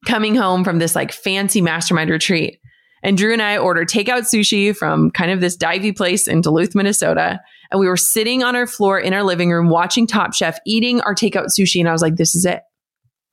coming 0.07 0.35
home 0.35 0.65
from 0.65 0.79
this 0.79 0.95
like 0.95 1.13
fancy 1.13 1.61
mastermind 1.61 2.11
retreat. 2.11 2.59
And 3.03 3.19
Drew 3.19 3.33
and 3.33 3.43
I 3.43 3.59
ordered 3.59 3.89
takeout 3.89 4.23
sushi 4.23 4.77
from 4.77 5.11
kind 5.11 5.31
of 5.31 5.41
this 5.41 5.57
divey 5.57 5.97
place 5.97 6.29
in 6.29 6.41
Duluth, 6.41 6.75
Minnesota. 6.75 7.41
And 7.71 7.81
we 7.81 7.89
were 7.89 7.97
sitting 7.97 8.43
on 8.43 8.55
our 8.55 8.67
floor 8.67 8.99
in 8.99 9.13
our 9.13 9.25
living 9.25 9.51
room 9.51 9.69
watching 9.69 10.07
Top 10.07 10.35
Chef, 10.35 10.59
eating 10.67 11.01
our 11.01 11.15
takeout 11.15 11.49
sushi. 11.59 11.81
And 11.81 11.89
I 11.89 11.93
was 11.93 12.03
like, 12.03 12.17
this 12.17 12.35
is 12.35 12.45
it. 12.45 12.61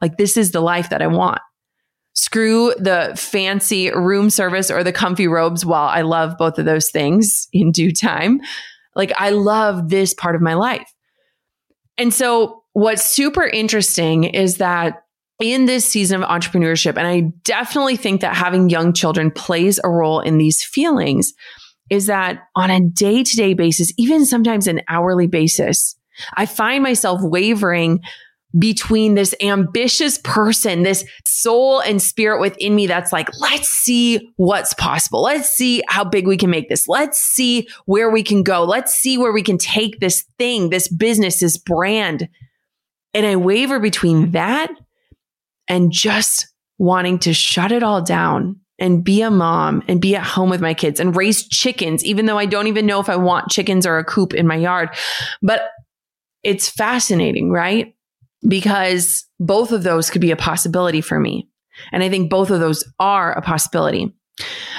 Like, 0.02 0.18
this 0.18 0.38
is 0.38 0.52
the 0.52 0.62
life 0.62 0.90
that 0.90 1.02
I 1.02 1.08
want. 1.08 1.42
Screw 2.14 2.74
the 2.76 3.14
fancy 3.16 3.92
room 3.92 4.30
service 4.30 4.72
or 4.72 4.84
the 4.84 4.92
comfy 4.92 5.28
robes. 5.28 5.66
While 5.66 5.88
I 5.88 6.02
love 6.02 6.38
both 6.38 6.58
of 6.58 6.66
those 6.66 6.90
things 6.90 7.48
in 7.54 7.72
due 7.72 7.92
time, 7.94 8.42
like, 8.96 9.12
I 9.18 9.30
love 9.30 9.90
this 9.90 10.14
part 10.14 10.36
of 10.36 10.42
my 10.42 10.56
life. 10.56 10.92
And 11.98 12.14
so, 12.14 12.64
what's 12.74 13.04
super 13.04 13.44
interesting 13.46 14.24
is 14.24 14.58
that 14.58 15.04
in 15.40 15.66
this 15.66 15.86
season 15.86 16.22
of 16.22 16.30
entrepreneurship, 16.30 16.98
and 16.98 17.08
I 17.08 17.32
definitely 17.44 17.96
think 17.96 18.22
that 18.22 18.36
having 18.36 18.70
young 18.70 18.94
children 18.94 19.32
plays 19.32 19.80
a 19.84 19.90
role 19.90 20.20
in 20.20 20.38
these 20.38 20.64
feelings, 20.64 21.34
is 21.90 22.06
that 22.06 22.44
on 22.56 22.70
a 22.70 22.82
day 22.82 23.24
to 23.24 23.36
day 23.36 23.54
basis, 23.54 23.92
even 23.98 24.26
sometimes 24.26 24.68
an 24.68 24.82
hourly 24.88 25.28
basis, 25.28 25.96
I 26.36 26.46
find 26.46 26.84
myself 26.84 27.22
wavering 27.24 28.02
between 28.58 29.14
this 29.14 29.36
ambitious 29.42 30.18
person, 30.18 30.82
this 30.82 31.06
soul 31.24 31.82
and 31.82 32.02
spirit 32.02 32.42
within 32.42 32.74
me 32.74 32.88
that's 32.88 33.14
like, 33.14 33.30
let's 33.40 33.70
see 33.70 34.32
what's 34.38 34.74
possible. 34.74 35.22
Let's 35.22 35.50
see 35.50 35.84
how 35.88 36.04
big 36.04 36.28
we 36.28 36.36
can 36.36 36.50
make 36.50 36.68
this. 36.68 36.88
Let's 36.88 37.22
see 37.22 37.68
where 37.86 38.10
we 38.10 38.24
can 38.24 38.42
go. 38.42 38.64
Let's 38.64 38.94
see 38.94 39.20
where 39.20 39.32
we 39.32 39.44
can 39.44 39.60
take 39.60 40.00
this 40.00 40.26
thing, 40.40 40.70
this 40.70 40.88
business, 40.88 41.42
this 41.42 41.58
brand. 41.58 42.28
And 43.14 43.26
I 43.26 43.36
waver 43.36 43.80
between 43.80 44.32
that 44.32 44.72
and 45.70 45.92
just 45.92 46.48
wanting 46.78 47.20
to 47.20 47.34
shut 47.34 47.72
it 47.72 47.84
all 47.84 48.02
down 48.02 48.60
and 48.80 49.04
be 49.04 49.22
a 49.22 49.30
mom 49.30 49.84
and 49.88 50.02
be 50.02 50.16
at 50.16 50.24
home 50.24 50.50
with 50.50 50.62
my 50.62 50.74
kids 50.74 51.00
and 51.00 51.16
raise 51.16 51.48
chickens, 51.48 52.04
even 52.04 52.26
though 52.26 52.38
I 52.38 52.46
don't 52.46 52.68
even 52.68 52.86
know 52.86 53.00
if 53.00 53.10
I 53.10 53.16
want 53.16 53.52
chickens 53.52 53.86
or 53.86 53.98
a 53.98 54.06
coop 54.06 54.34
in 54.34 54.48
my 54.48 54.56
yard. 54.56 54.90
But 55.42 55.70
it's 56.44 56.70
fascinating, 56.70 57.52
right? 57.52 57.94
Because 58.48 59.26
both 59.40 59.72
of 59.72 59.84
those 59.84 60.10
could 60.10 60.22
be 60.22 60.32
a 60.32 60.38
possibility 60.38 61.02
for 61.02 61.20
me. 61.20 61.50
And 61.92 62.04
I 62.04 62.10
think 62.10 62.30
both 62.30 62.50
of 62.50 62.60
those 62.60 62.84
are 63.00 63.34
a 63.34 63.42
possibility. 63.42 64.16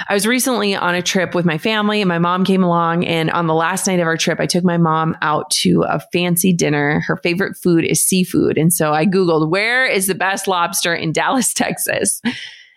I 0.07 0.13
was 0.13 0.25
recently 0.25 0.75
on 0.75 0.95
a 0.95 1.01
trip 1.01 1.35
with 1.35 1.45
my 1.45 1.57
family 1.57 2.01
and 2.01 2.07
my 2.07 2.19
mom 2.19 2.43
came 2.43 2.63
along. 2.63 3.05
And 3.05 3.29
on 3.31 3.47
the 3.47 3.53
last 3.53 3.87
night 3.87 3.99
of 3.99 4.07
our 4.07 4.17
trip, 4.17 4.39
I 4.39 4.45
took 4.45 4.63
my 4.63 4.77
mom 4.77 5.15
out 5.21 5.49
to 5.51 5.83
a 5.83 5.99
fancy 6.11 6.53
dinner. 6.53 7.01
Her 7.01 7.17
favorite 7.17 7.55
food 7.55 7.85
is 7.85 8.03
seafood. 8.03 8.57
And 8.57 8.73
so 8.73 8.93
I 8.93 9.05
Googled, 9.05 9.49
where 9.49 9.85
is 9.85 10.07
the 10.07 10.15
best 10.15 10.47
lobster 10.47 10.93
in 10.93 11.11
Dallas, 11.21 11.53
Texas? 11.53 12.21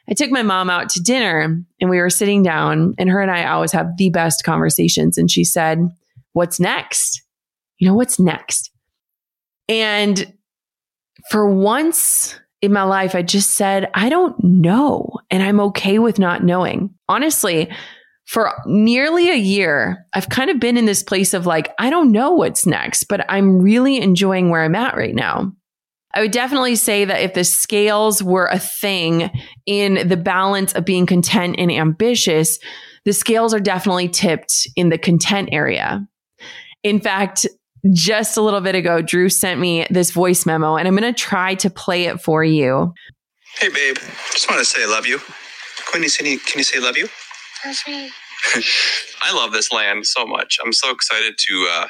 I 0.08 0.14
took 0.14 0.30
my 0.30 0.42
mom 0.42 0.68
out 0.68 0.88
to 0.90 1.02
dinner 1.02 1.62
and 1.80 1.90
we 1.90 1.98
were 1.98 2.10
sitting 2.10 2.42
down, 2.42 2.94
and 2.98 3.08
her 3.08 3.22
and 3.22 3.30
I 3.30 3.46
always 3.46 3.72
have 3.72 3.96
the 3.96 4.10
best 4.10 4.44
conversations. 4.44 5.16
And 5.16 5.30
she 5.30 5.44
said, 5.44 5.78
What's 6.32 6.60
next? 6.60 7.22
You 7.78 7.88
know, 7.88 7.94
what's 7.94 8.18
next? 8.18 8.70
And 9.68 10.34
for 11.30 11.48
once 11.48 12.38
in 12.64 12.72
my 12.72 12.82
life, 12.82 13.14
I 13.14 13.22
just 13.22 13.50
said, 13.50 13.90
I 13.94 14.08
don't 14.08 14.42
know. 14.42 15.10
And 15.30 15.42
I'm 15.42 15.60
okay 15.60 15.98
with 15.98 16.18
not 16.18 16.42
knowing. 16.42 16.94
Honestly, 17.08 17.70
for 18.26 18.52
nearly 18.66 19.30
a 19.30 19.36
year, 19.36 20.06
I've 20.12 20.28
kind 20.28 20.50
of 20.50 20.58
been 20.58 20.76
in 20.76 20.86
this 20.86 21.02
place 21.02 21.34
of 21.34 21.46
like, 21.46 21.72
I 21.78 21.90
don't 21.90 22.12
know 22.12 22.32
what's 22.32 22.66
next, 22.66 23.04
but 23.04 23.24
I'm 23.30 23.60
really 23.60 24.00
enjoying 24.00 24.50
where 24.50 24.62
I'm 24.62 24.74
at 24.74 24.96
right 24.96 25.14
now. 25.14 25.52
I 26.14 26.20
would 26.20 26.30
definitely 26.30 26.76
say 26.76 27.04
that 27.04 27.22
if 27.22 27.34
the 27.34 27.44
scales 27.44 28.22
were 28.22 28.46
a 28.46 28.58
thing 28.58 29.30
in 29.66 30.08
the 30.08 30.16
balance 30.16 30.72
of 30.72 30.84
being 30.84 31.06
content 31.06 31.56
and 31.58 31.70
ambitious, 31.72 32.58
the 33.04 33.12
scales 33.12 33.52
are 33.52 33.60
definitely 33.60 34.08
tipped 34.08 34.68
in 34.76 34.88
the 34.88 34.98
content 34.98 35.48
area. 35.52 36.06
In 36.82 37.00
fact, 37.00 37.46
just 37.92 38.36
a 38.36 38.40
little 38.40 38.60
bit 38.60 38.74
ago, 38.74 39.02
Drew 39.02 39.28
sent 39.28 39.60
me 39.60 39.86
this 39.90 40.10
voice 40.10 40.46
memo, 40.46 40.76
and 40.76 40.88
I'm 40.88 40.96
going 40.96 41.12
to 41.12 41.18
try 41.18 41.54
to 41.56 41.70
play 41.70 42.04
it 42.04 42.20
for 42.20 42.42
you. 42.44 42.94
Hey, 43.58 43.68
babe. 43.68 43.96
Just 44.32 44.48
want 44.48 44.58
to 44.58 44.64
say 44.64 44.82
I 44.82 44.86
love 44.86 45.06
you. 45.06 45.20
Quinny, 45.90 46.08
can 46.08 46.26
you, 46.26 46.38
can 46.38 46.58
you 46.58 46.64
say 46.64 46.80
love 46.80 46.96
you? 46.96 47.08
I 49.22 49.34
love 49.34 49.52
this 49.52 49.72
land 49.72 50.06
so 50.06 50.26
much. 50.26 50.58
I'm 50.64 50.72
so 50.72 50.90
excited 50.90 51.34
to, 51.38 51.68
uh, 51.72 51.88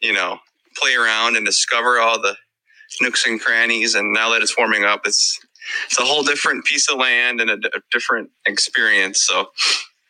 you 0.00 0.12
know, 0.12 0.38
play 0.76 0.94
around 0.94 1.36
and 1.36 1.46
discover 1.46 1.98
all 1.98 2.20
the 2.20 2.36
nooks 3.00 3.26
and 3.26 3.40
crannies. 3.40 3.94
And 3.94 4.12
now 4.12 4.30
that 4.30 4.42
it's 4.42 4.56
warming 4.56 4.84
up, 4.84 5.02
it's 5.04 5.38
it's 5.86 5.98
a 5.98 6.04
whole 6.04 6.22
different 6.22 6.64
piece 6.64 6.88
of 6.88 6.98
land 6.98 7.40
and 7.40 7.50
a, 7.50 7.54
a 7.54 7.80
different 7.90 8.30
experience. 8.46 9.22
So 9.22 9.48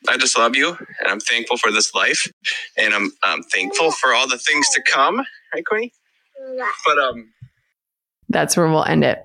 I 0.08 0.16
just 0.16 0.38
love 0.38 0.56
you, 0.56 0.76
and 1.00 1.08
I'm 1.08 1.20
thankful 1.20 1.56
for 1.56 1.70
this 1.70 1.94
life, 1.94 2.30
and 2.76 2.94
I'm 2.94 3.10
I'm 3.22 3.42
thankful 3.42 3.90
for 3.92 4.14
all 4.14 4.28
the 4.28 4.38
things 4.38 4.68
to 4.70 4.82
come. 4.82 5.22
Right, 5.54 5.64
Quinny? 5.64 5.92
But 6.84 6.98
um, 6.98 7.32
that's 8.28 8.56
where 8.56 8.68
we'll 8.68 8.84
end 8.84 9.04
it. 9.04 9.22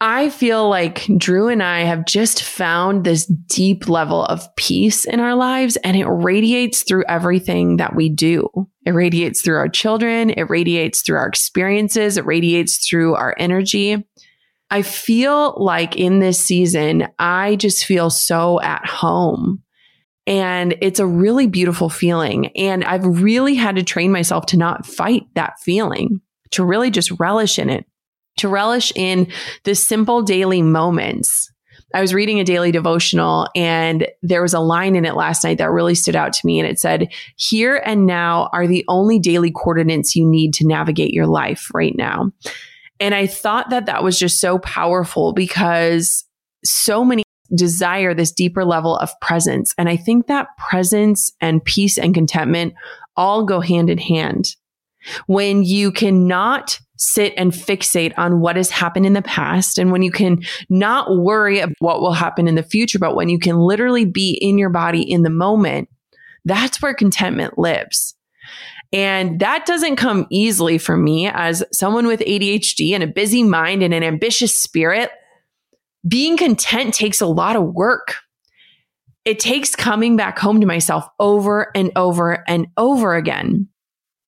I 0.00 0.28
feel 0.28 0.68
like 0.68 1.06
Drew 1.16 1.48
and 1.48 1.62
I 1.62 1.80
have 1.80 2.04
just 2.04 2.42
found 2.42 3.04
this 3.04 3.24
deep 3.26 3.88
level 3.88 4.24
of 4.26 4.54
peace 4.56 5.06
in 5.06 5.20
our 5.20 5.34
lives 5.34 5.76
and 5.76 5.96
it 5.96 6.04
radiates 6.04 6.82
through 6.82 7.04
everything 7.08 7.78
that 7.78 7.94
we 7.94 8.10
do. 8.10 8.46
It 8.84 8.90
radiates 8.90 9.40
through 9.40 9.56
our 9.56 9.70
children. 9.70 10.30
It 10.30 10.50
radiates 10.50 11.00
through 11.00 11.16
our 11.16 11.26
experiences. 11.26 12.18
It 12.18 12.26
radiates 12.26 12.86
through 12.86 13.14
our 13.14 13.34
energy. 13.38 14.06
I 14.70 14.82
feel 14.82 15.54
like 15.56 15.96
in 15.96 16.18
this 16.18 16.38
season, 16.38 17.08
I 17.18 17.56
just 17.56 17.86
feel 17.86 18.10
so 18.10 18.60
at 18.60 18.84
home. 18.86 19.62
And 20.26 20.76
it's 20.80 20.98
a 20.98 21.06
really 21.06 21.46
beautiful 21.46 21.88
feeling. 21.88 22.48
And 22.56 22.84
I've 22.84 23.06
really 23.22 23.54
had 23.54 23.76
to 23.76 23.82
train 23.82 24.10
myself 24.10 24.46
to 24.46 24.56
not 24.56 24.84
fight 24.84 25.22
that 25.34 25.60
feeling, 25.60 26.20
to 26.50 26.64
really 26.64 26.90
just 26.90 27.12
relish 27.18 27.58
in 27.58 27.70
it 27.70 27.86
to 28.36 28.48
relish 28.48 28.92
in 28.94 29.30
the 29.64 29.74
simple 29.74 30.22
daily 30.22 30.62
moments. 30.62 31.50
I 31.94 32.00
was 32.00 32.12
reading 32.12 32.40
a 32.40 32.44
daily 32.44 32.72
devotional 32.72 33.48
and 33.54 34.06
there 34.22 34.42
was 34.42 34.52
a 34.52 34.60
line 34.60 34.96
in 34.96 35.04
it 35.04 35.14
last 35.14 35.44
night 35.44 35.58
that 35.58 35.70
really 35.70 35.94
stood 35.94 36.16
out 36.16 36.32
to 36.32 36.46
me. 36.46 36.58
And 36.58 36.68
it 36.68 36.78
said, 36.78 37.08
Here 37.36 37.80
and 37.84 38.06
now 38.06 38.50
are 38.52 38.66
the 38.66 38.84
only 38.88 39.18
daily 39.18 39.50
coordinates 39.50 40.16
you 40.16 40.26
need 40.26 40.52
to 40.54 40.66
navigate 40.66 41.14
your 41.14 41.26
life 41.26 41.68
right 41.72 41.94
now. 41.96 42.32
And 42.98 43.14
I 43.14 43.26
thought 43.26 43.70
that 43.70 43.86
that 43.86 44.02
was 44.02 44.18
just 44.18 44.40
so 44.40 44.58
powerful 44.58 45.32
because 45.32 46.24
so 46.64 47.04
many 47.04 47.22
desire 47.54 48.14
this 48.14 48.32
deeper 48.32 48.64
level 48.64 48.96
of 48.96 49.18
presence. 49.20 49.74
And 49.78 49.88
I 49.88 49.96
think 49.96 50.26
that 50.26 50.48
presence 50.58 51.32
and 51.40 51.64
peace 51.64 51.98
and 51.98 52.14
contentment 52.14 52.74
all 53.16 53.44
go 53.44 53.60
hand 53.60 53.90
in 53.90 53.98
hand. 53.98 54.56
When 55.26 55.62
you 55.62 55.92
cannot 55.92 56.78
sit 56.96 57.34
and 57.36 57.52
fixate 57.52 58.12
on 58.16 58.40
what 58.40 58.56
has 58.56 58.70
happened 58.70 59.06
in 59.06 59.12
the 59.12 59.22
past 59.22 59.78
and 59.78 59.92
when 59.92 60.02
you 60.02 60.10
can 60.10 60.42
not 60.68 61.16
worry 61.16 61.60
about 61.60 61.76
what 61.78 62.00
will 62.00 62.12
happen 62.12 62.48
in 62.48 62.54
the 62.54 62.62
future, 62.62 62.98
but 62.98 63.14
when 63.14 63.28
you 63.28 63.38
can 63.38 63.58
literally 63.58 64.04
be 64.04 64.30
in 64.40 64.58
your 64.58 64.70
body 64.70 65.02
in 65.02 65.22
the 65.22 65.30
moment, 65.30 65.88
that's 66.44 66.80
where 66.80 66.94
contentment 66.94 67.58
lives. 67.58 68.14
And 68.92 69.40
that 69.40 69.66
doesn't 69.66 69.96
come 69.96 70.26
easily 70.30 70.78
for 70.78 70.96
me 70.96 71.28
as 71.28 71.62
someone 71.72 72.06
with 72.06 72.20
ADHD 72.20 72.92
and 72.92 73.02
a 73.02 73.08
busy 73.08 73.42
mind 73.42 73.82
and 73.82 73.92
an 73.92 74.02
ambitious 74.02 74.58
spirit. 74.58 75.10
Being 76.06 76.36
content 76.36 76.94
takes 76.94 77.20
a 77.20 77.26
lot 77.26 77.56
of 77.56 77.74
work. 77.74 78.16
It 79.24 79.40
takes 79.40 79.74
coming 79.74 80.16
back 80.16 80.38
home 80.38 80.60
to 80.60 80.66
myself 80.66 81.08
over 81.18 81.72
and 81.74 81.90
over 81.96 82.44
and 82.48 82.68
over 82.76 83.16
again. 83.16 83.68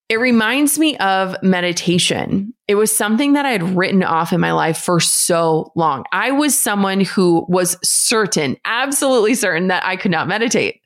It 0.08 0.18
reminds 0.18 0.78
me 0.78 0.96
of 0.96 1.36
meditation. 1.42 2.54
It 2.66 2.76
was 2.76 2.94
something 2.94 3.34
that 3.34 3.44
I 3.44 3.50
had 3.50 3.76
written 3.76 4.02
off 4.02 4.32
in 4.32 4.40
my 4.40 4.52
life 4.52 4.78
for 4.78 5.00
so 5.00 5.70
long. 5.76 6.04
I 6.12 6.30
was 6.30 6.58
someone 6.58 7.02
who 7.02 7.44
was 7.48 7.76
certain, 7.84 8.56
absolutely 8.64 9.34
certain 9.34 9.68
that 9.68 9.84
I 9.84 9.96
could 9.96 10.10
not 10.10 10.26
meditate. 10.26 10.80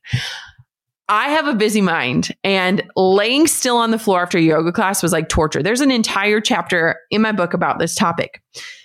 I 1.09 1.29
have 1.29 1.47
a 1.47 1.55
busy 1.55 1.81
mind 1.81 2.35
and 2.43 2.83
laying 2.97 3.47
still 3.47 3.77
on 3.77 3.93
the 3.93 3.99
floor 3.99 4.23
after 4.23 4.39
yoga 4.39 4.73
class 4.73 5.03
was 5.03 5.13
like 5.13 5.29
torture. 5.29 5.63
There's 5.63 5.81
an 5.81 5.91
entire 5.91 6.41
chapter 6.41 6.99
in 7.11 7.23
my 7.23 7.33
book 7.33 7.55
about 7.55 7.79
this 7.79 7.95
topic. 7.95 8.43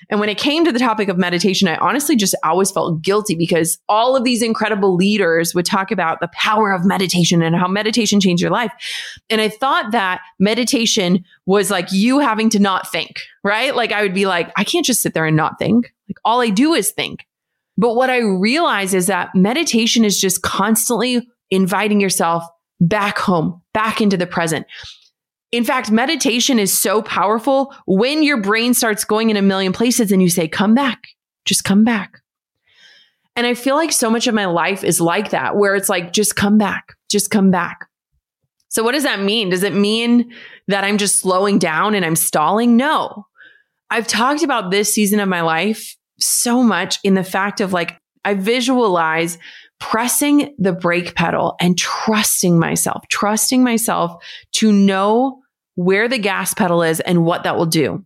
And 0.09 0.19
when 0.19 0.29
it 0.29 0.37
came 0.37 0.63
to 0.63 0.71
the 0.71 0.79
topic 0.79 1.09
of 1.09 1.17
meditation, 1.17 1.67
I 1.67 1.75
honestly 1.77 2.15
just 2.15 2.35
always 2.43 2.71
felt 2.71 3.01
guilty 3.01 3.35
because 3.35 3.77
all 3.89 4.15
of 4.15 4.23
these 4.23 4.41
incredible 4.41 4.95
leaders 4.95 5.53
would 5.53 5.65
talk 5.65 5.91
about 5.91 6.21
the 6.21 6.29
power 6.29 6.71
of 6.71 6.85
meditation 6.85 7.41
and 7.41 7.55
how 7.55 7.67
meditation 7.67 8.21
changed 8.21 8.41
your 8.41 8.51
life. 8.51 8.71
And 9.29 9.41
I 9.41 9.49
thought 9.49 9.91
that 9.91 10.21
meditation 10.39 11.25
was 11.45 11.69
like 11.69 11.91
you 11.91 12.19
having 12.19 12.49
to 12.51 12.59
not 12.59 12.89
think, 12.89 13.19
right? 13.43 13.75
Like 13.75 13.91
I 13.91 14.01
would 14.01 14.13
be 14.13 14.25
like, 14.25 14.51
I 14.55 14.63
can't 14.63 14.85
just 14.85 15.01
sit 15.01 15.13
there 15.13 15.25
and 15.25 15.35
not 15.35 15.59
think. 15.59 15.93
Like 16.07 16.17
all 16.23 16.41
I 16.41 16.49
do 16.49 16.73
is 16.73 16.91
think. 16.91 17.25
But 17.77 17.95
what 17.95 18.09
I 18.09 18.19
realize 18.19 18.93
is 18.93 19.07
that 19.07 19.35
meditation 19.35 20.05
is 20.05 20.19
just 20.19 20.41
constantly 20.41 21.27
inviting 21.51 21.99
yourself 21.99 22.43
back 22.79 23.17
home, 23.17 23.61
back 23.73 24.01
into 24.01 24.17
the 24.17 24.27
present. 24.27 24.65
In 25.51 25.63
fact, 25.63 25.91
meditation 25.91 26.59
is 26.59 26.77
so 26.77 27.01
powerful 27.01 27.73
when 27.85 28.21
your 28.21 28.41
brain 28.41 28.73
starts 28.73 29.05
going 29.05 29.29
in 29.29 29.37
a 29.37 29.41
million 29.41 29.71
places 29.71 30.11
and 30.11 30.21
you 30.21 30.29
say, 30.29 30.47
come 30.47 30.73
back, 30.73 31.07
just 31.45 31.63
come 31.63 31.83
back. 31.83 32.21
And 33.35 33.45
I 33.47 33.53
feel 33.53 33.75
like 33.75 33.91
so 33.91 34.09
much 34.09 34.27
of 34.27 34.33
my 34.33 34.45
life 34.45 34.83
is 34.83 34.99
like 34.99 35.29
that, 35.29 35.55
where 35.55 35.75
it's 35.75 35.89
like, 35.89 36.11
just 36.11 36.35
come 36.35 36.57
back, 36.57 36.95
just 37.09 37.29
come 37.29 37.51
back. 37.51 37.85
So, 38.69 38.83
what 38.83 38.91
does 38.91 39.03
that 39.03 39.21
mean? 39.21 39.49
Does 39.49 39.63
it 39.63 39.73
mean 39.73 40.33
that 40.67 40.83
I'm 40.83 40.97
just 40.97 41.19
slowing 41.19 41.59
down 41.59 41.95
and 41.95 42.03
I'm 42.03 42.15
stalling? 42.15 42.75
No. 42.75 43.25
I've 43.89 44.07
talked 44.07 44.43
about 44.43 44.71
this 44.71 44.93
season 44.93 45.19
of 45.19 45.29
my 45.29 45.41
life 45.41 45.95
so 46.19 46.61
much 46.61 46.99
in 47.03 47.13
the 47.13 47.23
fact 47.23 47.61
of 47.61 47.71
like, 47.71 47.97
I 48.25 48.33
visualize 48.33 49.37
pressing 49.79 50.55
the 50.57 50.73
brake 50.73 51.15
pedal 51.15 51.55
and 51.59 51.77
trusting 51.77 52.57
myself, 52.59 53.07
trusting 53.09 53.63
myself 53.63 54.23
to 54.53 54.71
know 54.71 55.41
where 55.75 56.07
the 56.07 56.17
gas 56.17 56.53
pedal 56.53 56.81
is 56.81 56.99
and 56.99 57.25
what 57.25 57.43
that 57.43 57.57
will 57.57 57.67
do. 57.67 58.03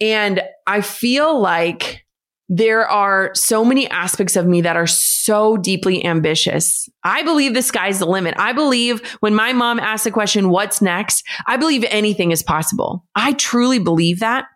And 0.00 0.42
I 0.66 0.80
feel 0.80 1.38
like 1.38 2.04
there 2.48 2.88
are 2.88 3.32
so 3.34 3.64
many 3.64 3.90
aspects 3.90 4.36
of 4.36 4.46
me 4.46 4.60
that 4.60 4.76
are 4.76 4.86
so 4.86 5.56
deeply 5.56 6.04
ambitious. 6.04 6.88
I 7.02 7.22
believe 7.22 7.54
the 7.54 7.62
sky's 7.62 7.98
the 7.98 8.06
limit. 8.06 8.34
I 8.38 8.52
believe 8.52 9.00
when 9.20 9.34
my 9.34 9.52
mom 9.52 9.80
asks 9.80 10.04
the 10.04 10.12
question, 10.12 10.48
what's 10.50 10.80
next? 10.80 11.24
I 11.46 11.56
believe 11.56 11.84
anything 11.88 12.30
is 12.30 12.44
possible. 12.44 13.04
I 13.16 13.32
truly 13.32 13.80
believe 13.80 14.20
that. 14.20 14.46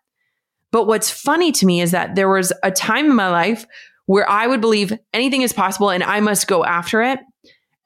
But 0.71 0.87
what's 0.87 1.11
funny 1.11 1.51
to 1.53 1.67
me 1.67 1.81
is 1.81 1.91
that 1.91 2.15
there 2.15 2.29
was 2.29 2.53
a 2.63 2.71
time 2.71 3.07
in 3.07 3.17
my 3.17 3.29
life 3.29 3.67
where 4.11 4.29
I 4.29 4.49
would 4.49 4.61
believe 4.61 4.93
anything 5.13 5.43
is 5.43 5.53
possible 5.53 5.89
and 5.89 6.03
I 6.03 6.19
must 6.19 6.49
go 6.49 6.65
after 6.65 7.01
it. 7.01 7.21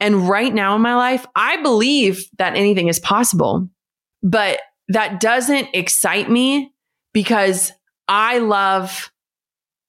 And 0.01 0.27
right 0.27 0.55
now 0.55 0.75
in 0.75 0.81
my 0.81 0.95
life, 0.95 1.27
I 1.37 1.61
believe 1.61 2.25
that 2.39 2.57
anything 2.57 2.89
is 2.89 2.99
possible, 2.99 3.69
but 4.23 4.59
that 4.89 5.21
doesn't 5.21 5.69
excite 5.75 6.31
me 6.31 6.73
because 7.13 7.73
I 8.09 8.39
love 8.39 9.13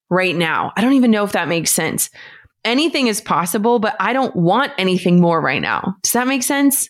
right 0.09 0.35
now. 0.35 0.73
I 0.75 0.81
don't 0.81 0.91
even 0.95 1.09
know 1.09 1.23
if 1.23 1.31
that 1.31 1.47
makes 1.47 1.71
sense. 1.71 2.09
Anything 2.65 3.07
is 3.07 3.21
possible, 3.21 3.79
but 3.79 3.95
I 4.01 4.11
don't 4.11 4.35
want 4.35 4.73
anything 4.77 5.21
more 5.21 5.39
right 5.39 5.61
now. 5.61 5.95
Does 6.03 6.11
that 6.11 6.27
make 6.27 6.43
sense? 6.43 6.89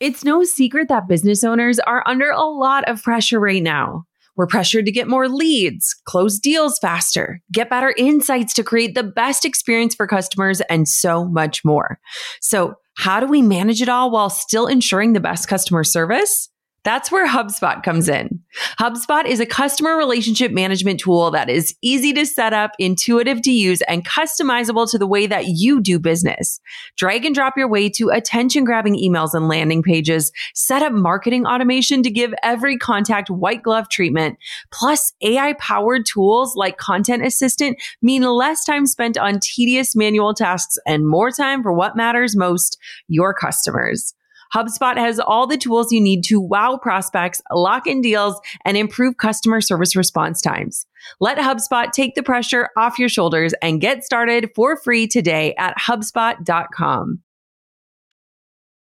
It's 0.00 0.24
no 0.24 0.42
secret 0.42 0.88
that 0.88 1.08
business 1.08 1.44
owners 1.44 1.78
are 1.78 2.02
under 2.06 2.30
a 2.30 2.42
lot 2.42 2.88
of 2.88 3.02
pressure 3.02 3.38
right 3.38 3.62
now. 3.62 4.04
We're 4.36 4.48
pressured 4.48 4.86
to 4.86 4.92
get 4.92 5.06
more 5.06 5.28
leads, 5.28 5.94
close 6.06 6.40
deals 6.40 6.78
faster, 6.80 7.40
get 7.52 7.70
better 7.70 7.94
insights 7.96 8.52
to 8.54 8.64
create 8.64 8.96
the 8.96 9.04
best 9.04 9.44
experience 9.44 9.94
for 9.94 10.08
customers, 10.08 10.60
and 10.62 10.88
so 10.88 11.24
much 11.24 11.64
more. 11.64 12.00
So, 12.40 12.74
how 12.96 13.20
do 13.20 13.26
we 13.26 13.42
manage 13.42 13.80
it 13.82 13.88
all 13.88 14.10
while 14.10 14.30
still 14.30 14.66
ensuring 14.66 15.12
the 15.12 15.20
best 15.20 15.48
customer 15.48 15.84
service? 15.84 16.48
That's 16.84 17.10
where 17.10 17.26
HubSpot 17.26 17.82
comes 17.82 18.10
in. 18.10 18.40
HubSpot 18.78 19.24
is 19.24 19.40
a 19.40 19.46
customer 19.46 19.96
relationship 19.96 20.52
management 20.52 21.00
tool 21.00 21.30
that 21.30 21.48
is 21.48 21.74
easy 21.80 22.12
to 22.12 22.26
set 22.26 22.52
up, 22.52 22.72
intuitive 22.78 23.40
to 23.42 23.50
use, 23.50 23.80
and 23.82 24.06
customizable 24.06 24.88
to 24.90 24.98
the 24.98 25.06
way 25.06 25.26
that 25.26 25.46
you 25.46 25.80
do 25.80 25.98
business. 25.98 26.60
Drag 26.96 27.24
and 27.24 27.34
drop 27.34 27.54
your 27.56 27.68
way 27.68 27.88
to 27.88 28.10
attention 28.10 28.64
grabbing 28.64 28.96
emails 28.96 29.32
and 29.32 29.48
landing 29.48 29.82
pages, 29.82 30.30
set 30.54 30.82
up 30.82 30.92
marketing 30.92 31.46
automation 31.46 32.02
to 32.02 32.10
give 32.10 32.34
every 32.42 32.76
contact 32.76 33.30
white 33.30 33.62
glove 33.62 33.88
treatment. 33.88 34.36
Plus, 34.70 35.14
AI 35.22 35.54
powered 35.54 36.04
tools 36.04 36.54
like 36.54 36.76
Content 36.76 37.24
Assistant 37.24 37.78
mean 38.02 38.22
less 38.22 38.62
time 38.62 38.86
spent 38.86 39.16
on 39.16 39.40
tedious 39.40 39.96
manual 39.96 40.34
tasks 40.34 40.76
and 40.86 41.08
more 41.08 41.30
time 41.30 41.62
for 41.62 41.72
what 41.72 41.96
matters 41.96 42.36
most 42.36 42.76
your 43.08 43.32
customers. 43.32 44.14
HubSpot 44.54 44.96
has 44.96 45.18
all 45.18 45.46
the 45.46 45.56
tools 45.56 45.90
you 45.90 46.00
need 46.00 46.22
to 46.24 46.40
wow 46.40 46.78
prospects, 46.80 47.42
lock 47.52 47.86
in 47.86 48.00
deals, 48.00 48.40
and 48.64 48.76
improve 48.76 49.16
customer 49.16 49.60
service 49.60 49.96
response 49.96 50.40
times. 50.40 50.86
Let 51.20 51.38
HubSpot 51.38 51.90
take 51.90 52.14
the 52.14 52.22
pressure 52.22 52.68
off 52.76 52.98
your 52.98 53.08
shoulders 53.08 53.52
and 53.60 53.80
get 53.80 54.04
started 54.04 54.50
for 54.54 54.76
free 54.76 55.06
today 55.06 55.54
at 55.58 55.76
HubSpot.com. 55.76 57.20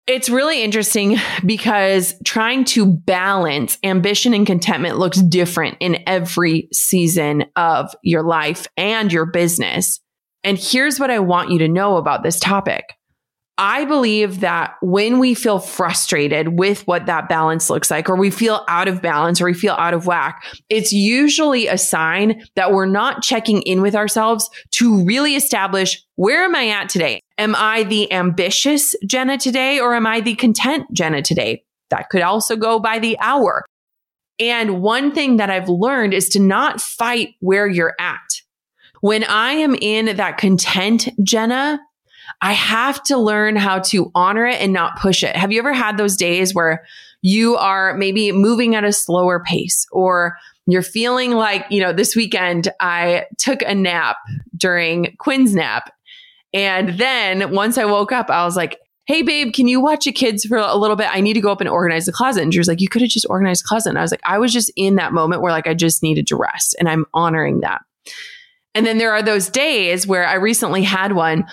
It's 0.08 0.28
really 0.28 0.62
interesting 0.62 1.16
because 1.46 2.14
trying 2.24 2.64
to 2.66 2.84
balance 2.84 3.78
ambition 3.84 4.34
and 4.34 4.46
contentment 4.46 4.98
looks 4.98 5.22
different 5.22 5.76
in 5.78 6.02
every 6.08 6.68
season 6.72 7.44
of 7.54 7.94
your 8.02 8.24
life 8.24 8.66
and 8.76 9.12
your 9.12 9.26
business. 9.26 10.00
And 10.42 10.58
here's 10.58 10.98
what 10.98 11.10
I 11.10 11.20
want 11.20 11.50
you 11.50 11.58
to 11.60 11.68
know 11.68 11.98
about 11.98 12.24
this 12.24 12.40
topic. 12.40 12.84
I 13.62 13.84
believe 13.84 14.40
that 14.40 14.74
when 14.82 15.20
we 15.20 15.34
feel 15.34 15.60
frustrated 15.60 16.58
with 16.58 16.84
what 16.88 17.06
that 17.06 17.28
balance 17.28 17.70
looks 17.70 17.92
like, 17.92 18.10
or 18.10 18.16
we 18.16 18.28
feel 18.28 18.64
out 18.66 18.88
of 18.88 19.00
balance, 19.00 19.40
or 19.40 19.44
we 19.44 19.54
feel 19.54 19.74
out 19.74 19.94
of 19.94 20.04
whack, 20.04 20.44
it's 20.68 20.92
usually 20.92 21.68
a 21.68 21.78
sign 21.78 22.42
that 22.56 22.72
we're 22.72 22.86
not 22.86 23.22
checking 23.22 23.62
in 23.62 23.80
with 23.80 23.94
ourselves 23.94 24.50
to 24.72 25.04
really 25.04 25.36
establish 25.36 26.02
where 26.16 26.42
am 26.42 26.56
I 26.56 26.70
at 26.70 26.88
today? 26.88 27.20
Am 27.38 27.54
I 27.56 27.84
the 27.84 28.12
ambitious 28.12 28.96
Jenna 29.06 29.38
today, 29.38 29.78
or 29.78 29.94
am 29.94 30.08
I 30.08 30.20
the 30.20 30.34
content 30.34 30.86
Jenna 30.92 31.22
today? 31.22 31.62
That 31.90 32.10
could 32.10 32.22
also 32.22 32.56
go 32.56 32.80
by 32.80 32.98
the 32.98 33.16
hour. 33.20 33.64
And 34.40 34.82
one 34.82 35.12
thing 35.12 35.36
that 35.36 35.50
I've 35.50 35.68
learned 35.68 36.14
is 36.14 36.28
to 36.30 36.40
not 36.40 36.80
fight 36.80 37.36
where 37.38 37.68
you're 37.68 37.94
at. 38.00 38.40
When 39.02 39.22
I 39.22 39.52
am 39.52 39.76
in 39.80 40.16
that 40.16 40.36
content 40.36 41.08
Jenna, 41.22 41.78
I 42.42 42.52
have 42.52 43.02
to 43.04 43.16
learn 43.16 43.54
how 43.54 43.78
to 43.78 44.10
honor 44.16 44.46
it 44.46 44.60
and 44.60 44.72
not 44.72 44.98
push 44.98 45.22
it. 45.22 45.36
Have 45.36 45.52
you 45.52 45.60
ever 45.60 45.72
had 45.72 45.96
those 45.96 46.16
days 46.16 46.52
where 46.52 46.84
you 47.22 47.56
are 47.56 47.94
maybe 47.94 48.32
moving 48.32 48.74
at 48.74 48.82
a 48.82 48.92
slower 48.92 49.40
pace 49.40 49.86
or 49.92 50.36
you're 50.66 50.82
feeling 50.82 51.30
like, 51.32 51.64
you 51.70 51.80
know, 51.80 51.92
this 51.92 52.16
weekend 52.16 52.68
I 52.80 53.26
took 53.38 53.62
a 53.62 53.74
nap 53.74 54.16
during 54.56 55.14
Quinn's 55.18 55.54
nap. 55.54 55.92
And 56.52 56.98
then 56.98 57.52
once 57.52 57.78
I 57.78 57.84
woke 57.84 58.10
up, 58.10 58.28
I 58.28 58.44
was 58.44 58.56
like, 58.56 58.78
Hey 59.06 59.22
babe, 59.22 59.52
can 59.52 59.66
you 59.66 59.80
watch 59.80 60.04
the 60.04 60.12
kids 60.12 60.44
for 60.44 60.56
a 60.56 60.76
little 60.76 60.96
bit? 60.96 61.08
I 61.10 61.20
need 61.20 61.34
to 61.34 61.40
go 61.40 61.50
up 61.50 61.60
and 61.60 61.68
organize 61.68 62.06
the 62.06 62.12
closet. 62.12 62.42
And 62.42 62.52
she 62.52 62.60
was 62.60 62.68
like, 62.68 62.80
You 62.80 62.88
could 62.88 63.02
have 63.02 63.10
just 63.10 63.26
organized 63.28 63.64
the 63.64 63.68
closet. 63.68 63.90
And 63.90 63.98
I 63.98 64.02
was 64.02 64.10
like, 64.10 64.20
I 64.24 64.38
was 64.38 64.52
just 64.52 64.70
in 64.76 64.96
that 64.96 65.12
moment 65.12 65.42
where 65.42 65.52
like 65.52 65.68
I 65.68 65.74
just 65.74 66.02
needed 66.02 66.26
to 66.28 66.36
rest 66.36 66.74
and 66.78 66.88
I'm 66.88 67.06
honoring 67.14 67.60
that. 67.60 67.82
And 68.74 68.86
then 68.86 68.98
there 68.98 69.12
are 69.12 69.22
those 69.22 69.48
days 69.48 70.06
where 70.06 70.26
I 70.26 70.34
recently 70.34 70.82
had 70.82 71.12
one 71.12 71.46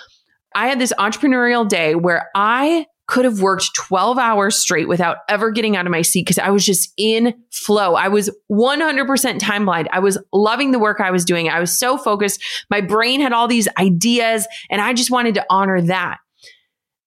I 0.56 0.68
had 0.68 0.80
this 0.80 0.94
entrepreneurial 1.00 1.68
day 1.68 1.96
where 1.96 2.30
I 2.36 2.86
could 3.10 3.26
have 3.26 3.42
worked 3.42 3.72
12 3.76 4.20
hours 4.20 4.56
straight 4.56 4.88
without 4.88 5.18
ever 5.28 5.50
getting 5.50 5.76
out 5.76 5.88
of 5.88 5.92
my 5.92 6.04
seat 6.04 6.28
because 6.28 6.38
I 6.38 6.52
was 6.52 6.64
just 6.64 6.94
in 6.96 7.34
flow. 7.52 7.96
I 7.96 8.08
was 8.08 8.30
100% 8.52 9.40
time 9.40 9.66
blind. 9.66 9.90
I 9.92 9.98
was 9.98 10.20
loving 10.32 10.72
the 10.72 10.78
work 10.78 11.02
I 11.02 11.10
was 11.10 11.26
doing. 11.26 11.50
I 11.50 11.60
was 11.60 11.78
so 11.78 11.98
focused. 11.98 12.40
My 12.70 12.82
brain 12.82 13.20
had 13.20 13.34
all 13.34 13.48
these 13.48 13.68
ideas 13.80 14.48
and 14.70 14.80
I 14.80 14.94
just 14.94 15.10
wanted 15.10 15.34
to 15.36 15.46
honor 15.50 15.82
that. 15.82 16.20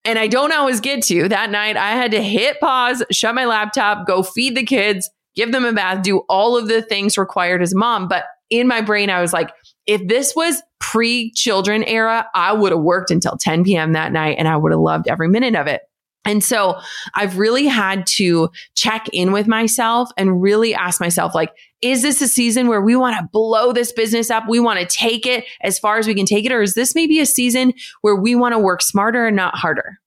And 0.04 0.18
I 0.18 0.26
don't 0.26 0.52
always 0.52 0.80
get 0.80 1.04
to. 1.04 1.28
That 1.28 1.50
night, 1.50 1.76
I 1.76 1.92
had 1.92 2.10
to 2.10 2.20
hit 2.20 2.58
pause, 2.58 3.04
shut 3.12 3.36
my 3.36 3.44
laptop, 3.44 4.04
go 4.04 4.24
feed 4.24 4.56
the 4.56 4.64
kids, 4.64 5.08
give 5.36 5.52
them 5.52 5.64
a 5.64 5.72
bath, 5.72 6.02
do 6.02 6.18
all 6.28 6.56
of 6.56 6.66
the 6.66 6.82
things 6.82 7.16
required 7.16 7.62
as 7.62 7.76
mom. 7.76 8.08
But 8.08 8.24
in 8.50 8.66
my 8.66 8.80
brain, 8.80 9.08
I 9.08 9.20
was 9.20 9.32
like, 9.32 9.52
if 9.86 10.06
this 10.08 10.34
was 10.34 10.60
pre 10.82 11.30
children 11.30 11.84
era, 11.84 12.28
I 12.34 12.52
would 12.52 12.72
have 12.72 12.80
worked 12.80 13.10
until 13.10 13.38
10 13.38 13.64
p.m. 13.64 13.92
that 13.92 14.12
night 14.12 14.36
and 14.38 14.48
I 14.48 14.56
would 14.56 14.72
have 14.72 14.80
loved 14.80 15.08
every 15.08 15.28
minute 15.28 15.54
of 15.54 15.66
it. 15.66 15.82
And 16.24 16.42
so 16.42 16.78
I've 17.14 17.38
really 17.38 17.66
had 17.66 18.06
to 18.08 18.50
check 18.74 19.08
in 19.12 19.32
with 19.32 19.48
myself 19.48 20.10
and 20.16 20.42
really 20.42 20.74
ask 20.74 21.00
myself, 21.00 21.34
like, 21.34 21.50
is 21.80 22.02
this 22.02 22.20
a 22.20 22.28
season 22.28 22.68
where 22.68 22.80
we 22.80 22.94
want 22.94 23.16
to 23.16 23.28
blow 23.32 23.72
this 23.72 23.90
business 23.92 24.30
up? 24.30 24.44
We 24.48 24.60
want 24.60 24.78
to 24.78 24.86
take 24.86 25.26
it 25.26 25.44
as 25.62 25.78
far 25.78 25.98
as 25.98 26.06
we 26.06 26.14
can 26.14 26.26
take 26.26 26.44
it? 26.44 26.52
Or 26.52 26.62
is 26.62 26.74
this 26.74 26.94
maybe 26.94 27.18
a 27.18 27.26
season 27.26 27.72
where 28.02 28.14
we 28.14 28.34
want 28.34 28.52
to 28.52 28.58
work 28.58 28.82
smarter 28.82 29.26
and 29.26 29.34
not 29.34 29.56
harder? 29.56 29.98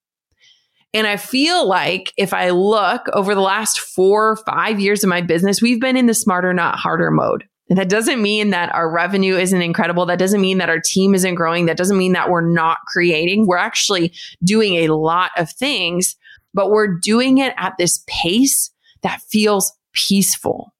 And 0.94 1.06
I 1.06 1.18
feel 1.18 1.68
like 1.68 2.14
if 2.16 2.34
I 2.34 2.52
look 2.52 3.02
over 3.12 3.36
the 3.36 3.42
last 3.42 3.80
four 3.80 4.30
or 4.30 4.38
five 4.38 4.80
years 4.80 5.04
of 5.04 5.10
my 5.10 5.22
business, 5.22 5.62
we've 5.62 5.82
been 5.82 5.98
in 5.98 6.06
the 6.06 6.14
smarter, 6.14 6.54
not 6.54 6.80
harder 6.80 7.12
mode. 7.12 7.46
That 7.70 7.90
doesn't 7.90 8.22
mean 8.22 8.52
that 8.52 8.74
our 8.76 8.92
revenue 8.92 9.36
isn't 9.36 9.62
incredible. 9.62 10.06
That 10.06 10.20
doesn't 10.20 10.42
mean 10.42 10.60
that 10.60 10.70
our 10.70 10.80
team 10.80 11.16
isn't 11.16 11.34
growing. 11.34 11.66
That 11.66 11.78
doesn't 11.78 11.98
mean 11.98 12.14
that 12.14 12.30
we're 12.30 12.48
not 12.48 12.80
creating. 12.88 13.48
We're 13.48 13.58
actually 13.58 14.14
doing 14.44 14.76
a 14.76 14.90
lot 14.90 15.32
of 15.36 15.52
things, 15.52 16.16
but 16.54 16.70
we're 16.70 17.00
doing 17.00 17.40
it 17.40 17.54
at 17.58 17.74
this 17.80 18.04
pace 18.06 18.70
that 19.02 19.22
feels 19.22 19.74
peaceful. 19.94 20.74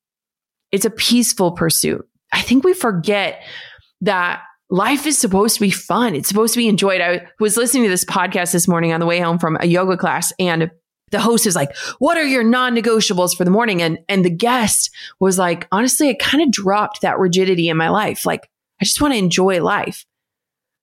It's 0.72 0.86
a 0.86 0.92
peaceful 0.92 1.54
pursuit. 1.54 2.08
I 2.32 2.42
think 2.42 2.64
we 2.64 2.74
forget 2.74 3.42
that 4.02 4.44
life 4.70 5.08
is 5.08 5.18
supposed 5.18 5.56
to 5.56 5.62
be 5.62 5.72
fun. 5.72 6.16
It's 6.16 6.28
supposed 6.28 6.54
to 6.54 6.60
be 6.60 6.68
enjoyed. 6.68 7.02
I 7.02 7.28
was 7.40 7.58
listening 7.58 7.84
to 7.84 7.90
this 7.90 8.06
podcast 8.06 8.52
this 8.52 8.68
morning 8.68 8.94
on 8.94 9.00
the 9.00 9.06
way 9.06 9.20
home 9.20 9.40
from 9.40 9.58
a 9.60 9.66
yoga 9.66 9.98
class 9.98 10.34
and 10.38 10.70
the 11.12 11.20
host 11.20 11.46
is 11.46 11.56
like, 11.56 11.76
what 12.00 12.18
are 12.18 12.26
your 12.26 12.44
non-negotiables 12.44 13.36
for 13.36 13.44
the 13.46 13.52
morning? 13.52 13.82
And, 13.82 14.00
and 14.10 14.26
the 14.26 14.30
guest 14.30 14.90
was 15.20 15.38
like, 15.38 15.68
honestly, 15.72 16.10
I 16.10 16.16
kind 16.20 16.44
of 16.44 16.52
dropped 16.52 17.02
that 17.02 17.20
rigidity 17.20 17.70
in 17.70 17.78
my 17.78 17.90
life. 17.90 18.26
Like, 18.26 18.50
I 18.82 18.86
just 18.86 19.02
want 19.02 19.14
to 19.14 19.18
enjoy 19.18 19.64
life. 19.64 20.06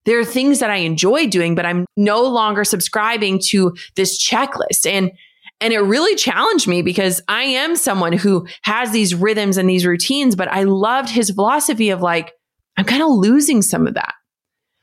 There 0.05 0.19
are 0.19 0.25
things 0.25 0.61
that 0.61 0.71
I 0.71 0.77
enjoy 0.77 1.27
doing, 1.29 1.55
but 1.55 1.67
I'm 1.67 1.87
no 1.97 2.23
longer 2.23 2.65
subscribing 2.65 3.41
to 3.49 3.75
this 3.95 4.25
checklist. 4.25 4.87
And, 4.87 5.13
and 5.61 5.73
it 5.73 5.79
really 5.81 6.17
challenged 6.17 6.67
me 6.67 6.83
because 6.83 7.21
I 7.29 7.43
am 7.43 7.77
someone 7.77 8.13
who 8.13 8.47
has 8.63 8.91
these 8.91 9.15
rhythms 9.15 9.57
and 9.57 9.69
these 9.69 9.87
routines, 9.87 10.35
but 10.35 10.49
I 10.49 10.65
loved 10.65 11.09
his 11.09 11.31
philosophy 11.31 11.91
of 11.91 12.03
like, 12.03 12.33
I'm 12.77 12.85
kind 12.85 13.03
of 13.03 13.11
losing 13.11 13.63
some 13.63 13.87
of 13.87 13.95
that. 13.95 14.15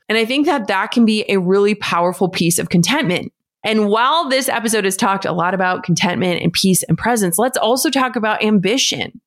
And 0.08 0.16
I 0.16 0.24
think 0.24 0.46
that 0.46 0.68
that 0.68 0.90
can 0.90 1.04
be 1.04 1.24
a 1.28 1.38
really 1.38 1.74
powerful 1.74 2.28
piece 2.28 2.58
of 2.58 2.68
contentment. 2.68 3.32
And 3.62 3.88
while 3.88 4.28
this 4.28 4.48
episode 4.48 4.84
has 4.84 4.96
talked 4.96 5.24
a 5.24 5.32
lot 5.32 5.54
about 5.54 5.82
contentment 5.82 6.42
and 6.42 6.52
peace 6.52 6.82
and 6.84 6.96
presence, 6.96 7.38
let's 7.38 7.58
also 7.58 7.90
talk 7.90 8.16
about 8.16 8.42
ambition. 8.42 9.20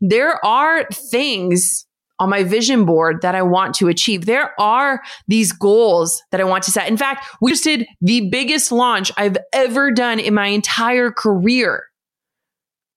There 0.00 0.44
are 0.44 0.84
things 0.92 1.86
on 2.18 2.30
my 2.30 2.42
vision 2.42 2.84
board 2.84 3.20
that 3.22 3.34
I 3.34 3.42
want 3.42 3.74
to 3.76 3.88
achieve. 3.88 4.24
There 4.24 4.58
are 4.60 5.02
these 5.28 5.52
goals 5.52 6.22
that 6.30 6.40
I 6.40 6.44
want 6.44 6.64
to 6.64 6.70
set. 6.70 6.88
In 6.88 6.96
fact, 6.96 7.26
we 7.40 7.52
just 7.52 7.64
did 7.64 7.86
the 8.00 8.28
biggest 8.30 8.72
launch 8.72 9.12
I've 9.16 9.36
ever 9.52 9.90
done 9.90 10.18
in 10.18 10.34
my 10.34 10.46
entire 10.46 11.10
career. 11.10 11.84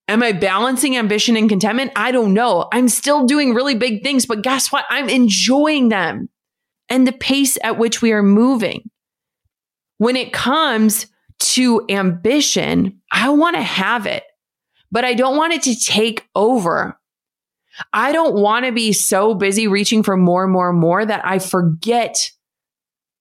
Am 0.07 0.23
I 0.23 0.31
balancing 0.31 0.97
ambition 0.97 1.35
and 1.35 1.49
contentment? 1.49 1.91
I 1.95 2.11
don't 2.11 2.33
know. 2.33 2.67
I'm 2.71 2.89
still 2.89 3.25
doing 3.25 3.53
really 3.53 3.75
big 3.75 4.01
things, 4.01 4.25
but 4.25 4.41
guess 4.41 4.71
what? 4.71 4.85
I'm 4.89 5.07
enjoying 5.07 5.89
them 5.89 6.29
and 6.87 7.05
the 7.05 7.11
pace 7.11 7.59
at 7.63 7.77
which 7.77 8.01
we 8.01 8.11
are 8.11 8.23
moving. 8.23 8.89
When 9.99 10.15
it 10.15 10.33
comes 10.33 11.05
to 11.39 11.85
ambition, 11.87 12.99
I 13.11 13.29
want 13.29 13.55
to 13.55 13.61
have 13.61 14.05
it, 14.05 14.23
but 14.91 15.05
I 15.05 15.13
don't 15.13 15.37
want 15.37 15.53
it 15.53 15.61
to 15.63 15.75
take 15.79 16.27
over. 16.35 16.99
I 17.93 18.11
don't 18.11 18.35
want 18.35 18.65
to 18.65 18.71
be 18.71 18.91
so 18.91 19.33
busy 19.33 19.67
reaching 19.67 20.03
for 20.03 20.17
more 20.17 20.43
and 20.43 20.51
more 20.51 20.73
more 20.73 21.05
that 21.05 21.25
I 21.25 21.39
forget 21.39 22.31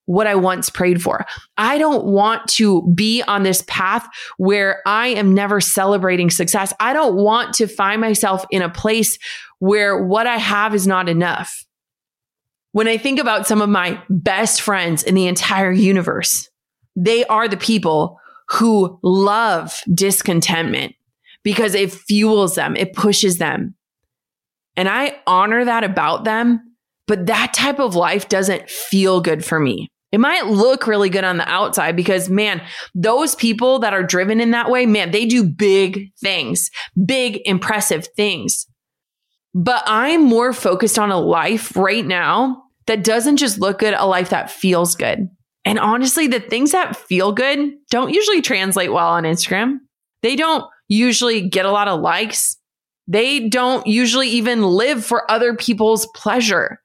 what 0.06 0.26
I 0.26 0.36
once 0.36 0.70
prayed 0.70 1.02
for. 1.02 1.26
I 1.58 1.76
don't 1.76 2.06
want 2.06 2.48
to 2.52 2.90
be 2.94 3.22
on 3.22 3.42
this 3.42 3.62
path 3.68 4.08
where 4.38 4.80
I 4.86 5.08
am 5.08 5.34
never 5.34 5.60
celebrating 5.60 6.30
success. 6.30 6.72
I 6.80 6.94
don't 6.94 7.16
want 7.16 7.54
to 7.56 7.66
find 7.66 8.00
myself 8.00 8.46
in 8.50 8.62
a 8.62 8.70
place 8.70 9.18
where 9.58 10.02
what 10.02 10.26
I 10.26 10.38
have 10.38 10.74
is 10.74 10.86
not 10.86 11.10
enough. 11.10 11.66
When 12.72 12.88
I 12.88 12.96
think 12.96 13.18
about 13.18 13.46
some 13.46 13.60
of 13.60 13.68
my 13.68 14.02
best 14.08 14.62
friends 14.62 15.02
in 15.02 15.14
the 15.14 15.26
entire 15.26 15.72
universe, 15.72 16.48
they 16.98 17.24
are 17.26 17.46
the 17.46 17.56
people 17.56 18.18
who 18.50 18.98
love 19.02 19.80
discontentment 19.94 20.94
because 21.44 21.74
it 21.74 21.92
fuels 21.92 22.56
them, 22.56 22.76
it 22.76 22.92
pushes 22.92 23.38
them. 23.38 23.74
And 24.76 24.88
I 24.88 25.16
honor 25.26 25.64
that 25.64 25.84
about 25.84 26.24
them, 26.24 26.60
but 27.06 27.26
that 27.26 27.54
type 27.54 27.78
of 27.78 27.94
life 27.94 28.28
doesn't 28.28 28.68
feel 28.68 29.20
good 29.20 29.44
for 29.44 29.60
me. 29.60 29.88
It 30.10 30.18
might 30.18 30.46
look 30.46 30.86
really 30.86 31.10
good 31.10 31.24
on 31.24 31.36
the 31.36 31.48
outside 31.48 31.94
because, 31.94 32.30
man, 32.30 32.62
those 32.94 33.34
people 33.34 33.78
that 33.80 33.92
are 33.92 34.02
driven 34.02 34.40
in 34.40 34.52
that 34.52 34.70
way, 34.70 34.86
man, 34.86 35.10
they 35.10 35.26
do 35.26 35.44
big 35.44 36.10
things, 36.20 36.70
big, 37.04 37.40
impressive 37.44 38.08
things. 38.16 38.66
But 39.54 39.82
I'm 39.86 40.24
more 40.24 40.52
focused 40.52 40.98
on 40.98 41.10
a 41.10 41.20
life 41.20 41.76
right 41.76 42.06
now 42.06 42.62
that 42.86 43.04
doesn't 43.04 43.36
just 43.36 43.58
look 43.58 43.80
good, 43.80 43.94
a 43.94 44.06
life 44.06 44.30
that 44.30 44.50
feels 44.50 44.94
good. 44.94 45.28
And 45.64 45.78
honestly, 45.78 46.26
the 46.26 46.40
things 46.40 46.72
that 46.72 46.96
feel 46.96 47.32
good 47.32 47.72
don't 47.90 48.12
usually 48.12 48.40
translate 48.40 48.92
well 48.92 49.08
on 49.08 49.24
Instagram. 49.24 49.78
They 50.22 50.36
don't 50.36 50.64
usually 50.88 51.48
get 51.48 51.66
a 51.66 51.70
lot 51.70 51.88
of 51.88 52.00
likes. 52.00 52.56
They 53.06 53.48
don't 53.48 53.86
usually 53.86 54.28
even 54.28 54.62
live 54.62 55.04
for 55.04 55.30
other 55.30 55.54
people's 55.54 56.06
pleasure. 56.14 56.80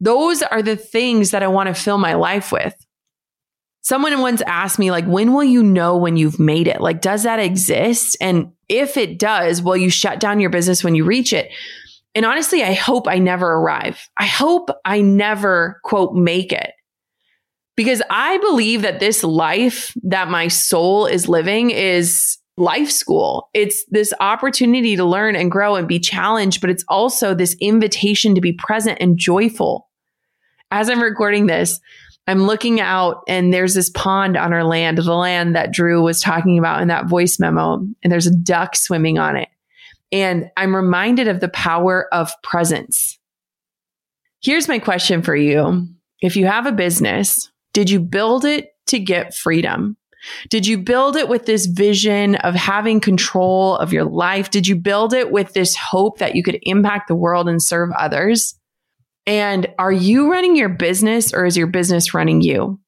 Those 0.00 0.42
are 0.42 0.62
the 0.62 0.76
things 0.76 1.32
that 1.32 1.42
I 1.42 1.48
want 1.48 1.68
to 1.68 1.74
fill 1.74 1.98
my 1.98 2.14
life 2.14 2.52
with. 2.52 2.74
Someone 3.82 4.20
once 4.20 4.42
asked 4.42 4.78
me, 4.78 4.90
like, 4.90 5.06
when 5.06 5.32
will 5.32 5.44
you 5.44 5.62
know 5.62 5.96
when 5.96 6.16
you've 6.16 6.38
made 6.38 6.68
it? 6.68 6.80
Like, 6.80 7.00
does 7.00 7.22
that 7.22 7.38
exist? 7.38 8.16
And 8.20 8.52
if 8.68 8.96
it 8.96 9.18
does, 9.18 9.62
will 9.62 9.76
you 9.76 9.88
shut 9.88 10.20
down 10.20 10.40
your 10.40 10.50
business 10.50 10.84
when 10.84 10.94
you 10.94 11.04
reach 11.04 11.32
it? 11.32 11.50
And 12.14 12.26
honestly, 12.26 12.62
I 12.62 12.74
hope 12.74 13.08
I 13.08 13.18
never 13.18 13.46
arrive. 13.54 14.08
I 14.18 14.26
hope 14.26 14.70
I 14.84 15.00
never, 15.00 15.80
quote, 15.84 16.14
make 16.14 16.52
it. 16.52 16.72
Because 17.78 18.02
I 18.10 18.38
believe 18.38 18.82
that 18.82 18.98
this 18.98 19.22
life 19.22 19.94
that 20.02 20.28
my 20.28 20.48
soul 20.48 21.06
is 21.06 21.28
living 21.28 21.70
is 21.70 22.36
life 22.56 22.90
school. 22.90 23.48
It's 23.54 23.84
this 23.88 24.12
opportunity 24.18 24.96
to 24.96 25.04
learn 25.04 25.36
and 25.36 25.48
grow 25.48 25.76
and 25.76 25.86
be 25.86 26.00
challenged, 26.00 26.60
but 26.60 26.70
it's 26.70 26.84
also 26.88 27.34
this 27.34 27.54
invitation 27.60 28.34
to 28.34 28.40
be 28.40 28.52
present 28.52 28.98
and 29.00 29.16
joyful 29.16 29.88
as 30.70 30.90
I'm 30.90 31.02
recording 31.02 31.46
this, 31.46 31.80
I'm 32.26 32.42
looking 32.42 32.80
out 32.80 33.22
and 33.26 33.52
there's 33.52 33.74
this 33.74 33.90
pond 33.90 34.36
on 34.36 34.52
our 34.52 34.64
land, 34.64 34.98
the 34.98 35.14
land 35.14 35.56
that 35.56 35.72
Drew 35.72 36.02
was 36.02 36.20
talking 36.20 36.58
about 36.58 36.82
in 36.82 36.88
that 36.88 37.08
voice 37.08 37.38
memo, 37.38 37.86
and 38.02 38.12
there's 38.12 38.26
a 38.26 38.36
duck 38.36 38.76
swimming 38.76 39.18
on 39.18 39.36
it. 39.36 39.48
And 40.12 40.50
I'm 40.56 40.76
reminded 40.76 41.28
of 41.28 41.40
the 41.40 41.48
power 41.48 42.12
of 42.12 42.32
presence. 42.42 43.18
Here's 44.40 44.68
my 44.68 44.78
question 44.78 45.22
for 45.22 45.34
you. 45.34 45.88
If 46.20 46.36
you 46.36 46.46
have 46.46 46.66
a 46.66 46.72
business, 46.72 47.50
did 47.78 47.90
you 47.90 48.00
build 48.00 48.44
it 48.44 48.70
to 48.88 48.98
get 48.98 49.36
freedom? 49.36 49.96
Did 50.48 50.66
you 50.66 50.78
build 50.78 51.14
it 51.14 51.28
with 51.28 51.46
this 51.46 51.66
vision 51.66 52.34
of 52.34 52.56
having 52.56 52.98
control 52.98 53.76
of 53.76 53.92
your 53.92 54.02
life? 54.02 54.50
Did 54.50 54.66
you 54.66 54.74
build 54.74 55.14
it 55.14 55.30
with 55.30 55.52
this 55.52 55.76
hope 55.76 56.18
that 56.18 56.34
you 56.34 56.42
could 56.42 56.58
impact 56.62 57.06
the 57.06 57.14
world 57.14 57.48
and 57.48 57.62
serve 57.62 57.90
others? 57.96 58.58
And 59.28 59.72
are 59.78 59.92
you 59.92 60.28
running 60.28 60.56
your 60.56 60.70
business 60.70 61.32
or 61.32 61.46
is 61.46 61.56
your 61.56 61.68
business 61.68 62.12
running 62.12 62.40
you? 62.40 62.80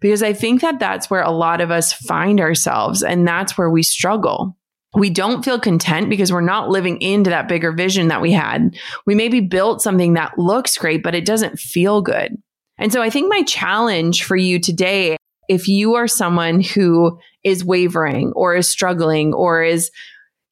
Because 0.00 0.24
I 0.24 0.32
think 0.32 0.62
that 0.62 0.80
that's 0.80 1.08
where 1.08 1.22
a 1.22 1.30
lot 1.30 1.60
of 1.60 1.70
us 1.70 1.92
find 1.92 2.40
ourselves 2.40 3.04
and 3.04 3.24
that's 3.24 3.56
where 3.56 3.70
we 3.70 3.84
struggle. 3.84 4.56
We 4.96 5.10
don't 5.10 5.44
feel 5.44 5.60
content 5.60 6.10
because 6.10 6.32
we're 6.32 6.40
not 6.40 6.70
living 6.70 7.00
into 7.00 7.30
that 7.30 7.46
bigger 7.46 7.70
vision 7.70 8.08
that 8.08 8.20
we 8.20 8.32
had. 8.32 8.76
We 9.06 9.14
maybe 9.14 9.40
built 9.40 9.80
something 9.80 10.14
that 10.14 10.36
looks 10.40 10.76
great, 10.76 11.04
but 11.04 11.14
it 11.14 11.24
doesn't 11.24 11.60
feel 11.60 12.02
good. 12.02 12.36
And 12.78 12.92
so 12.92 13.02
I 13.02 13.10
think 13.10 13.28
my 13.28 13.42
challenge 13.42 14.24
for 14.24 14.36
you 14.36 14.60
today, 14.60 15.16
if 15.48 15.68
you 15.68 15.94
are 15.94 16.08
someone 16.08 16.60
who 16.60 17.18
is 17.44 17.64
wavering 17.64 18.32
or 18.36 18.54
is 18.54 18.68
struggling 18.68 19.34
or 19.34 19.62
is 19.62 19.90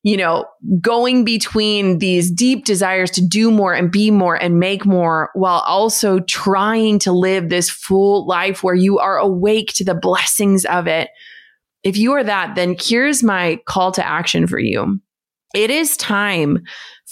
you 0.07 0.17
know, 0.17 0.45
going 0.81 1.25
between 1.25 1.99
these 1.99 2.31
deep 2.31 2.65
desires 2.65 3.11
to 3.11 3.27
do 3.27 3.51
more 3.51 3.75
and 3.75 3.91
be 3.91 4.13
more 4.13 4.37
and 4.37 4.61
make 4.61 4.87
more 4.87 5.31
while 5.35 5.65
also 5.67 6.21
trying 6.21 7.01
to 7.01 7.11
live 7.11 7.49
this 7.49 7.69
full 7.69 8.25
life 8.25 8.63
where 8.63 8.77
you 8.77 9.01
are 9.01 9.19
awake 9.19 9.73
to 9.75 9.85
the 9.85 9.97
blessings 9.97 10.65
of 10.65 10.87
it. 10.87 11.09
if 11.83 11.97
you 11.97 12.13
are 12.13 12.23
that, 12.23 12.55
then 12.55 12.77
here's 12.81 13.25
my 13.25 13.59
call 13.67 13.91
to 13.91 14.07
action 14.07 14.47
for 14.47 14.61
you. 14.61 15.01
It 15.57 15.71
is 15.71 15.97
time 15.97 16.63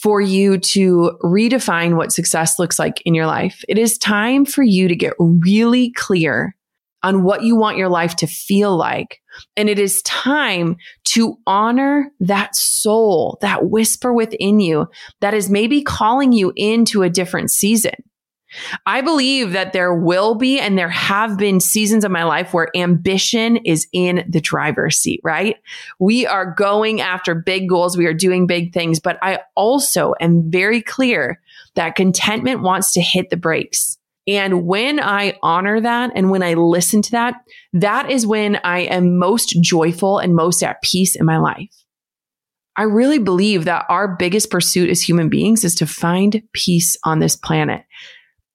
for 0.05 0.21
you 0.21 0.59
to 0.59 1.17
redefine 1.23 1.97
what 1.97 2.12
success 2.12 2.59
looks 2.59 2.79
like 2.79 3.01
in 3.07 3.14
your 3.14 3.25
life. 3.25 3.64
It 3.71 3.79
is 3.79 3.97
time 3.97 4.45
for 4.45 4.62
you 4.62 4.87
to 4.87 4.95
get 4.95 5.14
really 5.19 5.93
clear 5.93 6.55
on 7.03 7.23
what 7.23 7.43
you 7.43 7.57
want 7.57 7.79
your 7.79 7.88
life 7.88 8.14
to 8.17 8.27
feel 8.27 8.77
like. 8.77 9.23
And 9.57 9.71
it 9.71 9.79
is 9.79 10.03
time 10.03 10.77
to 11.05 11.38
honor 11.47 12.12
that 12.21 12.55
soul, 12.55 13.38
that 13.40 13.71
whisper 13.71 14.12
within 14.12 14.61
you 14.61 14.88
that 15.23 15.33
is 15.33 15.49
maybe 15.49 15.83
calling 15.83 16.33
you 16.33 16.53
into 16.55 17.03
a 17.03 17.09
different 17.09 17.51
season. 17.51 17.95
I 18.87 19.01
believe 19.01 19.53
that 19.53 19.73
there 19.73 19.95
will 19.95 20.35
be 20.35 20.61
and 20.61 20.79
there 20.79 20.88
have 20.88 21.37
been 21.37 21.61
seasons 21.61 22.05
of 22.05 22.11
my 22.11 22.25
life 22.25 22.53
where 22.53 22.69
ambition 22.77 23.57
is 23.59 23.87
in 23.93 24.25
the 24.29 24.40
driver's 24.40 24.97
seat, 24.97 25.21
right? 25.25 25.57
We 25.99 26.27
are 26.27 26.55
going 26.55 27.01
after 27.01 27.35
big 27.35 27.69
goals. 27.69 27.97
We 27.97 28.07
are 28.07 28.14
doing 28.14 28.47
big 28.47 28.73
things, 28.73 29.01
but 29.01 29.19
I 29.23 29.40
also 29.55 30.14
am 30.21 30.51
very 30.51 30.83
clear 30.83 31.40
that 31.75 31.97
contentment 31.97 32.62
wants 32.62 32.93
to 32.93 33.01
hit 33.01 33.31
the 33.31 33.37
brakes. 33.37 33.99
And 34.27 34.67
when 34.67 35.01
I 35.01 35.38
honor 35.43 35.81
that 35.81 36.12
and 36.14 36.31
when 36.31 36.43
I 36.43 36.55
listen 36.55 37.03
to 37.03 37.11
that, 37.12 37.35
that 37.75 38.11
is 38.11 38.27
when 38.27 38.57
I 38.64 38.81
am 38.81 39.19
most 39.19 39.61
joyful 39.61 40.19
and 40.19 40.35
most 40.35 40.62
at 40.62 40.81
peace 40.83 41.14
in 41.14 41.27
my 41.27 41.38
life. 41.38 41.69
I 42.77 42.83
really 42.83 43.19
believe 43.19 43.67
that 43.67 43.87
our 43.88 44.17
biggest 44.17 44.51
pursuit 44.51 44.90
as 44.90 45.01
human 45.01 45.29
beings 45.29 45.62
is 45.62 45.75
to 45.77 45.87
find 45.87 46.43
peace 46.53 46.97
on 47.05 47.21
this 47.21 47.37
planet. 47.37 47.85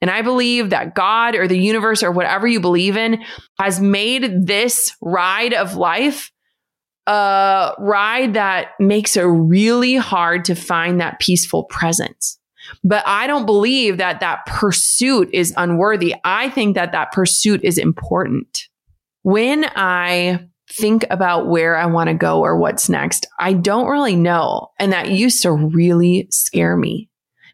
And 0.01 0.09
I 0.09 0.21
believe 0.21 0.69
that 0.69 0.95
God 0.95 1.35
or 1.35 1.47
the 1.47 1.59
universe 1.59 2.03
or 2.03 2.11
whatever 2.11 2.47
you 2.47 2.59
believe 2.59 2.95
in 2.95 3.23
has 3.59 3.81
made 3.81 4.47
this 4.47 4.95
ride 5.01 5.53
of 5.53 5.75
life 5.75 6.31
a 7.09 7.73
ride 7.79 8.35
that 8.35 8.73
makes 8.79 9.17
it 9.17 9.23
really 9.23 9.95
hard 9.95 10.45
to 10.45 10.53
find 10.53 11.01
that 11.01 11.19
peaceful 11.19 11.63
presence. 11.63 12.37
But 12.83 13.03
I 13.07 13.25
don't 13.25 13.47
believe 13.47 13.97
that 13.97 14.19
that 14.19 14.45
pursuit 14.45 15.27
is 15.33 15.51
unworthy. 15.57 16.13
I 16.23 16.49
think 16.51 16.75
that 16.75 16.91
that 16.91 17.11
pursuit 17.11 17.63
is 17.63 17.79
important. 17.79 18.67
When 19.23 19.65
I 19.75 20.47
think 20.71 21.03
about 21.09 21.47
where 21.47 21.75
I 21.75 21.87
want 21.87 22.09
to 22.09 22.13
go 22.13 22.41
or 22.41 22.59
what's 22.59 22.89
next, 22.89 23.25
I 23.39 23.53
don't 23.53 23.87
really 23.87 24.15
know. 24.15 24.67
And 24.77 24.93
that 24.93 25.09
used 25.09 25.41
to 25.41 25.51
really 25.51 26.27
scare 26.29 26.77
me. 26.77 27.08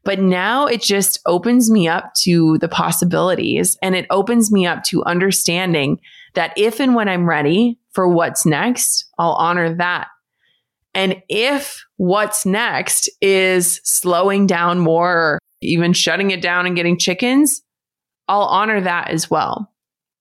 But 0.05 0.19
now 0.19 0.67
it 0.67 0.81
just 0.81 1.19
opens 1.25 1.69
me 1.69 1.87
up 1.87 2.13
to 2.21 2.57
the 2.59 2.69
possibilities 2.69 3.75
and 3.81 3.95
it 3.95 4.05
opens 4.11 4.51
me 4.51 4.65
up 4.65 4.83
to 4.85 5.03
understanding 5.03 5.99
that 6.35 6.53
if 6.55 6.79
and 6.79 6.93
when 6.93 7.09
I'm 7.09 7.27
ready 7.27 7.79
for 7.91 8.07
what's 8.07 8.45
next, 8.45 9.09
I'll 9.17 9.33
honor 9.33 9.75
that. 9.77 10.07
And 10.93 11.21
if 11.27 11.83
what's 11.97 12.45
next 12.45 13.09
is 13.19 13.81
slowing 13.83 14.45
down 14.45 14.79
more 14.79 15.11
or 15.11 15.39
even 15.61 15.91
shutting 15.91 16.31
it 16.31 16.41
down 16.41 16.67
and 16.67 16.75
getting 16.75 16.99
chickens, 16.99 17.61
I'll 18.27 18.43
honor 18.43 18.81
that 18.81 19.09
as 19.09 19.29
well. 19.29 19.71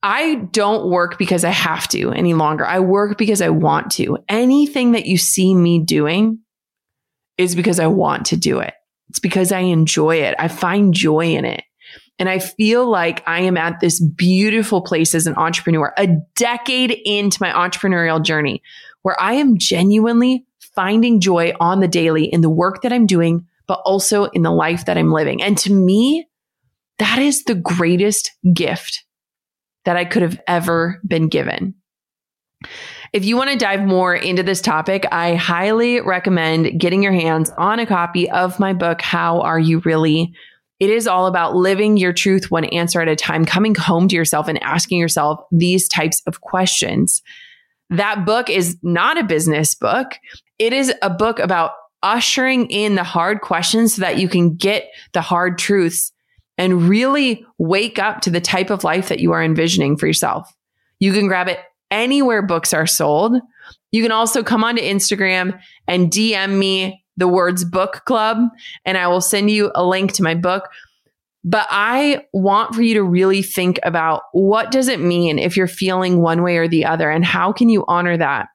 I 0.02 0.34
don't 0.34 0.90
work 0.90 1.18
because 1.18 1.44
I 1.44 1.50
have 1.50 1.88
to 1.88 2.10
any 2.12 2.34
longer. 2.34 2.66
I 2.66 2.80
work 2.80 3.18
because 3.18 3.40
I 3.40 3.50
want 3.50 3.90
to. 3.92 4.18
Anything 4.28 4.92
that 4.92 5.06
you 5.06 5.16
see 5.16 5.54
me 5.54 5.78
doing 5.78 6.40
is 7.38 7.54
because 7.54 7.80
I 7.80 7.86
want 7.86 8.26
to 8.26 8.36
do 8.36 8.60
it. 8.60 8.74
It's 9.08 9.18
because 9.18 9.52
I 9.52 9.60
enjoy 9.60 10.16
it. 10.16 10.34
I 10.38 10.48
find 10.48 10.94
joy 10.94 11.34
in 11.34 11.44
it. 11.44 11.62
And 12.18 12.28
I 12.28 12.38
feel 12.38 12.88
like 12.88 13.22
I 13.26 13.40
am 13.40 13.56
at 13.56 13.80
this 13.80 14.00
beautiful 14.00 14.82
place 14.82 15.14
as 15.14 15.26
an 15.26 15.34
entrepreneur, 15.36 15.92
a 15.98 16.08
decade 16.36 16.92
into 17.04 17.38
my 17.40 17.50
entrepreneurial 17.50 18.22
journey, 18.22 18.62
where 19.02 19.20
I 19.20 19.34
am 19.34 19.58
genuinely 19.58 20.46
finding 20.74 21.20
joy 21.20 21.52
on 21.60 21.80
the 21.80 21.88
daily 21.88 22.24
in 22.24 22.40
the 22.40 22.50
work 22.50 22.82
that 22.82 22.92
I'm 22.92 23.06
doing, 23.06 23.46
but 23.66 23.80
also 23.84 24.24
in 24.26 24.42
the 24.42 24.52
life 24.52 24.84
that 24.86 24.96
I'm 24.96 25.12
living. 25.12 25.42
And 25.42 25.58
to 25.58 25.72
me, 25.72 26.28
that 26.98 27.18
is 27.18 27.44
the 27.44 27.54
greatest 27.54 28.30
gift 28.52 29.04
that 29.84 29.96
I 29.96 30.04
could 30.04 30.22
have 30.22 30.40
ever 30.46 31.00
been 31.06 31.28
given. 31.28 31.74
If 33.14 33.24
you 33.24 33.36
want 33.36 33.50
to 33.50 33.56
dive 33.56 33.86
more 33.86 34.12
into 34.12 34.42
this 34.42 34.60
topic, 34.60 35.06
I 35.12 35.36
highly 35.36 36.00
recommend 36.00 36.80
getting 36.80 37.00
your 37.00 37.12
hands 37.12 37.48
on 37.56 37.78
a 37.78 37.86
copy 37.86 38.28
of 38.28 38.58
my 38.58 38.72
book, 38.72 39.00
How 39.00 39.40
Are 39.42 39.58
You 39.58 39.78
Really? 39.84 40.34
It 40.80 40.90
is 40.90 41.06
all 41.06 41.28
about 41.28 41.54
living 41.54 41.96
your 41.96 42.12
truth 42.12 42.50
one 42.50 42.64
answer 42.64 43.00
at 43.00 43.06
a 43.06 43.14
time, 43.14 43.44
coming 43.44 43.76
home 43.76 44.08
to 44.08 44.16
yourself 44.16 44.48
and 44.48 44.60
asking 44.64 44.98
yourself 44.98 45.38
these 45.52 45.86
types 45.86 46.22
of 46.26 46.40
questions. 46.40 47.22
That 47.88 48.26
book 48.26 48.50
is 48.50 48.78
not 48.82 49.16
a 49.16 49.22
business 49.22 49.76
book. 49.76 50.14
It 50.58 50.72
is 50.72 50.92
a 51.00 51.08
book 51.08 51.38
about 51.38 51.70
ushering 52.02 52.66
in 52.68 52.96
the 52.96 53.04
hard 53.04 53.42
questions 53.42 53.94
so 53.94 54.00
that 54.00 54.18
you 54.18 54.28
can 54.28 54.56
get 54.56 54.88
the 55.12 55.20
hard 55.20 55.56
truths 55.56 56.10
and 56.58 56.88
really 56.88 57.46
wake 57.58 58.00
up 58.00 58.22
to 58.22 58.30
the 58.30 58.40
type 58.40 58.70
of 58.70 58.82
life 58.82 59.08
that 59.08 59.20
you 59.20 59.30
are 59.30 59.42
envisioning 59.42 59.96
for 59.96 60.08
yourself. 60.08 60.52
You 60.98 61.12
can 61.12 61.28
grab 61.28 61.46
it 61.46 61.60
anywhere 61.90 62.42
books 62.42 62.72
are 62.72 62.86
sold. 62.86 63.36
You 63.92 64.02
can 64.02 64.12
also 64.12 64.42
come 64.42 64.64
onto 64.64 64.82
Instagram 64.82 65.58
and 65.86 66.10
DM 66.10 66.58
me 66.58 67.04
the 67.16 67.28
words 67.28 67.64
book 67.64 68.02
club, 68.06 68.38
and 68.84 68.98
I 68.98 69.06
will 69.08 69.20
send 69.20 69.50
you 69.50 69.70
a 69.74 69.84
link 69.84 70.12
to 70.14 70.22
my 70.22 70.34
book. 70.34 70.68
But 71.44 71.66
I 71.70 72.24
want 72.32 72.74
for 72.74 72.82
you 72.82 72.94
to 72.94 73.02
really 73.02 73.42
think 73.42 73.78
about 73.82 74.22
what 74.32 74.70
does 74.70 74.88
it 74.88 74.98
mean 74.98 75.38
if 75.38 75.56
you're 75.56 75.66
feeling 75.66 76.22
one 76.22 76.42
way 76.42 76.56
or 76.56 76.66
the 76.66 76.86
other, 76.86 77.10
and 77.10 77.24
how 77.24 77.52
can 77.52 77.68
you 77.68 77.84
honor 77.86 78.16
that? 78.16 78.48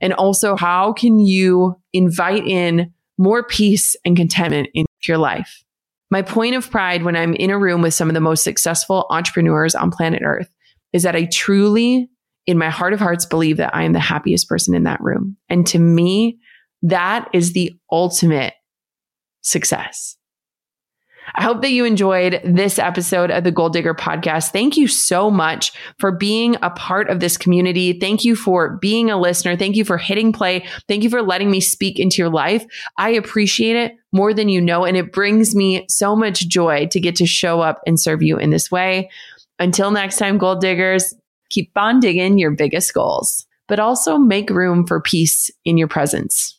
And 0.00 0.12
also, 0.14 0.56
how 0.56 0.92
can 0.92 1.18
you 1.18 1.80
invite 1.92 2.46
in 2.46 2.92
more 3.18 3.42
peace 3.42 3.96
and 4.04 4.16
contentment 4.16 4.68
in 4.72 4.86
your 5.06 5.18
life? 5.18 5.64
My 6.10 6.22
point 6.22 6.54
of 6.54 6.70
pride 6.70 7.02
when 7.02 7.16
I'm 7.16 7.34
in 7.34 7.50
a 7.50 7.58
room 7.58 7.82
with 7.82 7.92
some 7.92 8.08
of 8.08 8.14
the 8.14 8.20
most 8.20 8.42
successful 8.42 9.06
entrepreneurs 9.10 9.74
on 9.74 9.90
planet 9.90 10.22
Earth 10.24 10.50
is 10.92 11.02
that 11.02 11.16
I 11.16 11.26
truly 11.26 12.08
in 12.48 12.56
my 12.56 12.70
heart 12.70 12.94
of 12.94 12.98
hearts 12.98 13.26
believe 13.26 13.58
that 13.58 13.76
I 13.76 13.82
am 13.82 13.92
the 13.92 14.00
happiest 14.00 14.48
person 14.48 14.74
in 14.74 14.84
that 14.84 15.02
room. 15.02 15.36
And 15.50 15.66
to 15.66 15.78
me, 15.78 16.38
that 16.82 17.28
is 17.34 17.52
the 17.52 17.78
ultimate 17.92 18.54
success. 19.42 20.16
I 21.34 21.42
hope 21.42 21.60
that 21.60 21.72
you 21.72 21.84
enjoyed 21.84 22.40
this 22.42 22.78
episode 22.78 23.30
of 23.30 23.44
the 23.44 23.52
Goal 23.52 23.68
Digger 23.68 23.92
podcast. 23.92 24.50
Thank 24.50 24.78
you 24.78 24.88
so 24.88 25.30
much 25.30 25.72
for 25.98 26.10
being 26.10 26.56
a 26.62 26.70
part 26.70 27.10
of 27.10 27.20
this 27.20 27.36
community. 27.36 27.98
Thank 28.00 28.24
you 28.24 28.34
for 28.34 28.78
being 28.78 29.10
a 29.10 29.20
listener. 29.20 29.54
Thank 29.54 29.76
you 29.76 29.84
for 29.84 29.98
hitting 29.98 30.32
play. 30.32 30.64
Thank 30.88 31.02
you 31.02 31.10
for 31.10 31.20
letting 31.20 31.50
me 31.50 31.60
speak 31.60 31.98
into 31.98 32.22
your 32.22 32.30
life. 32.30 32.64
I 32.96 33.10
appreciate 33.10 33.76
it 33.76 33.92
more 34.10 34.32
than 34.32 34.48
you 34.48 34.62
know. 34.62 34.86
And 34.86 34.96
it 34.96 35.12
brings 35.12 35.54
me 35.54 35.84
so 35.90 36.16
much 36.16 36.48
joy 36.48 36.86
to 36.92 36.98
get 36.98 37.16
to 37.16 37.26
show 37.26 37.60
up 37.60 37.82
and 37.86 38.00
serve 38.00 38.22
you 38.22 38.38
in 38.38 38.48
this 38.48 38.70
way. 38.70 39.10
Until 39.58 39.90
next 39.90 40.16
time, 40.16 40.38
Goal 40.38 40.56
Diggers, 40.56 41.14
keep 41.50 41.70
on 41.76 42.00
digging 42.00 42.38
your 42.38 42.50
biggest 42.50 42.94
goals, 42.94 43.46
but 43.66 43.80
also 43.80 44.18
make 44.18 44.50
room 44.50 44.86
for 44.86 45.00
peace 45.00 45.50
in 45.64 45.76
your 45.78 45.88
presence. 45.88 46.58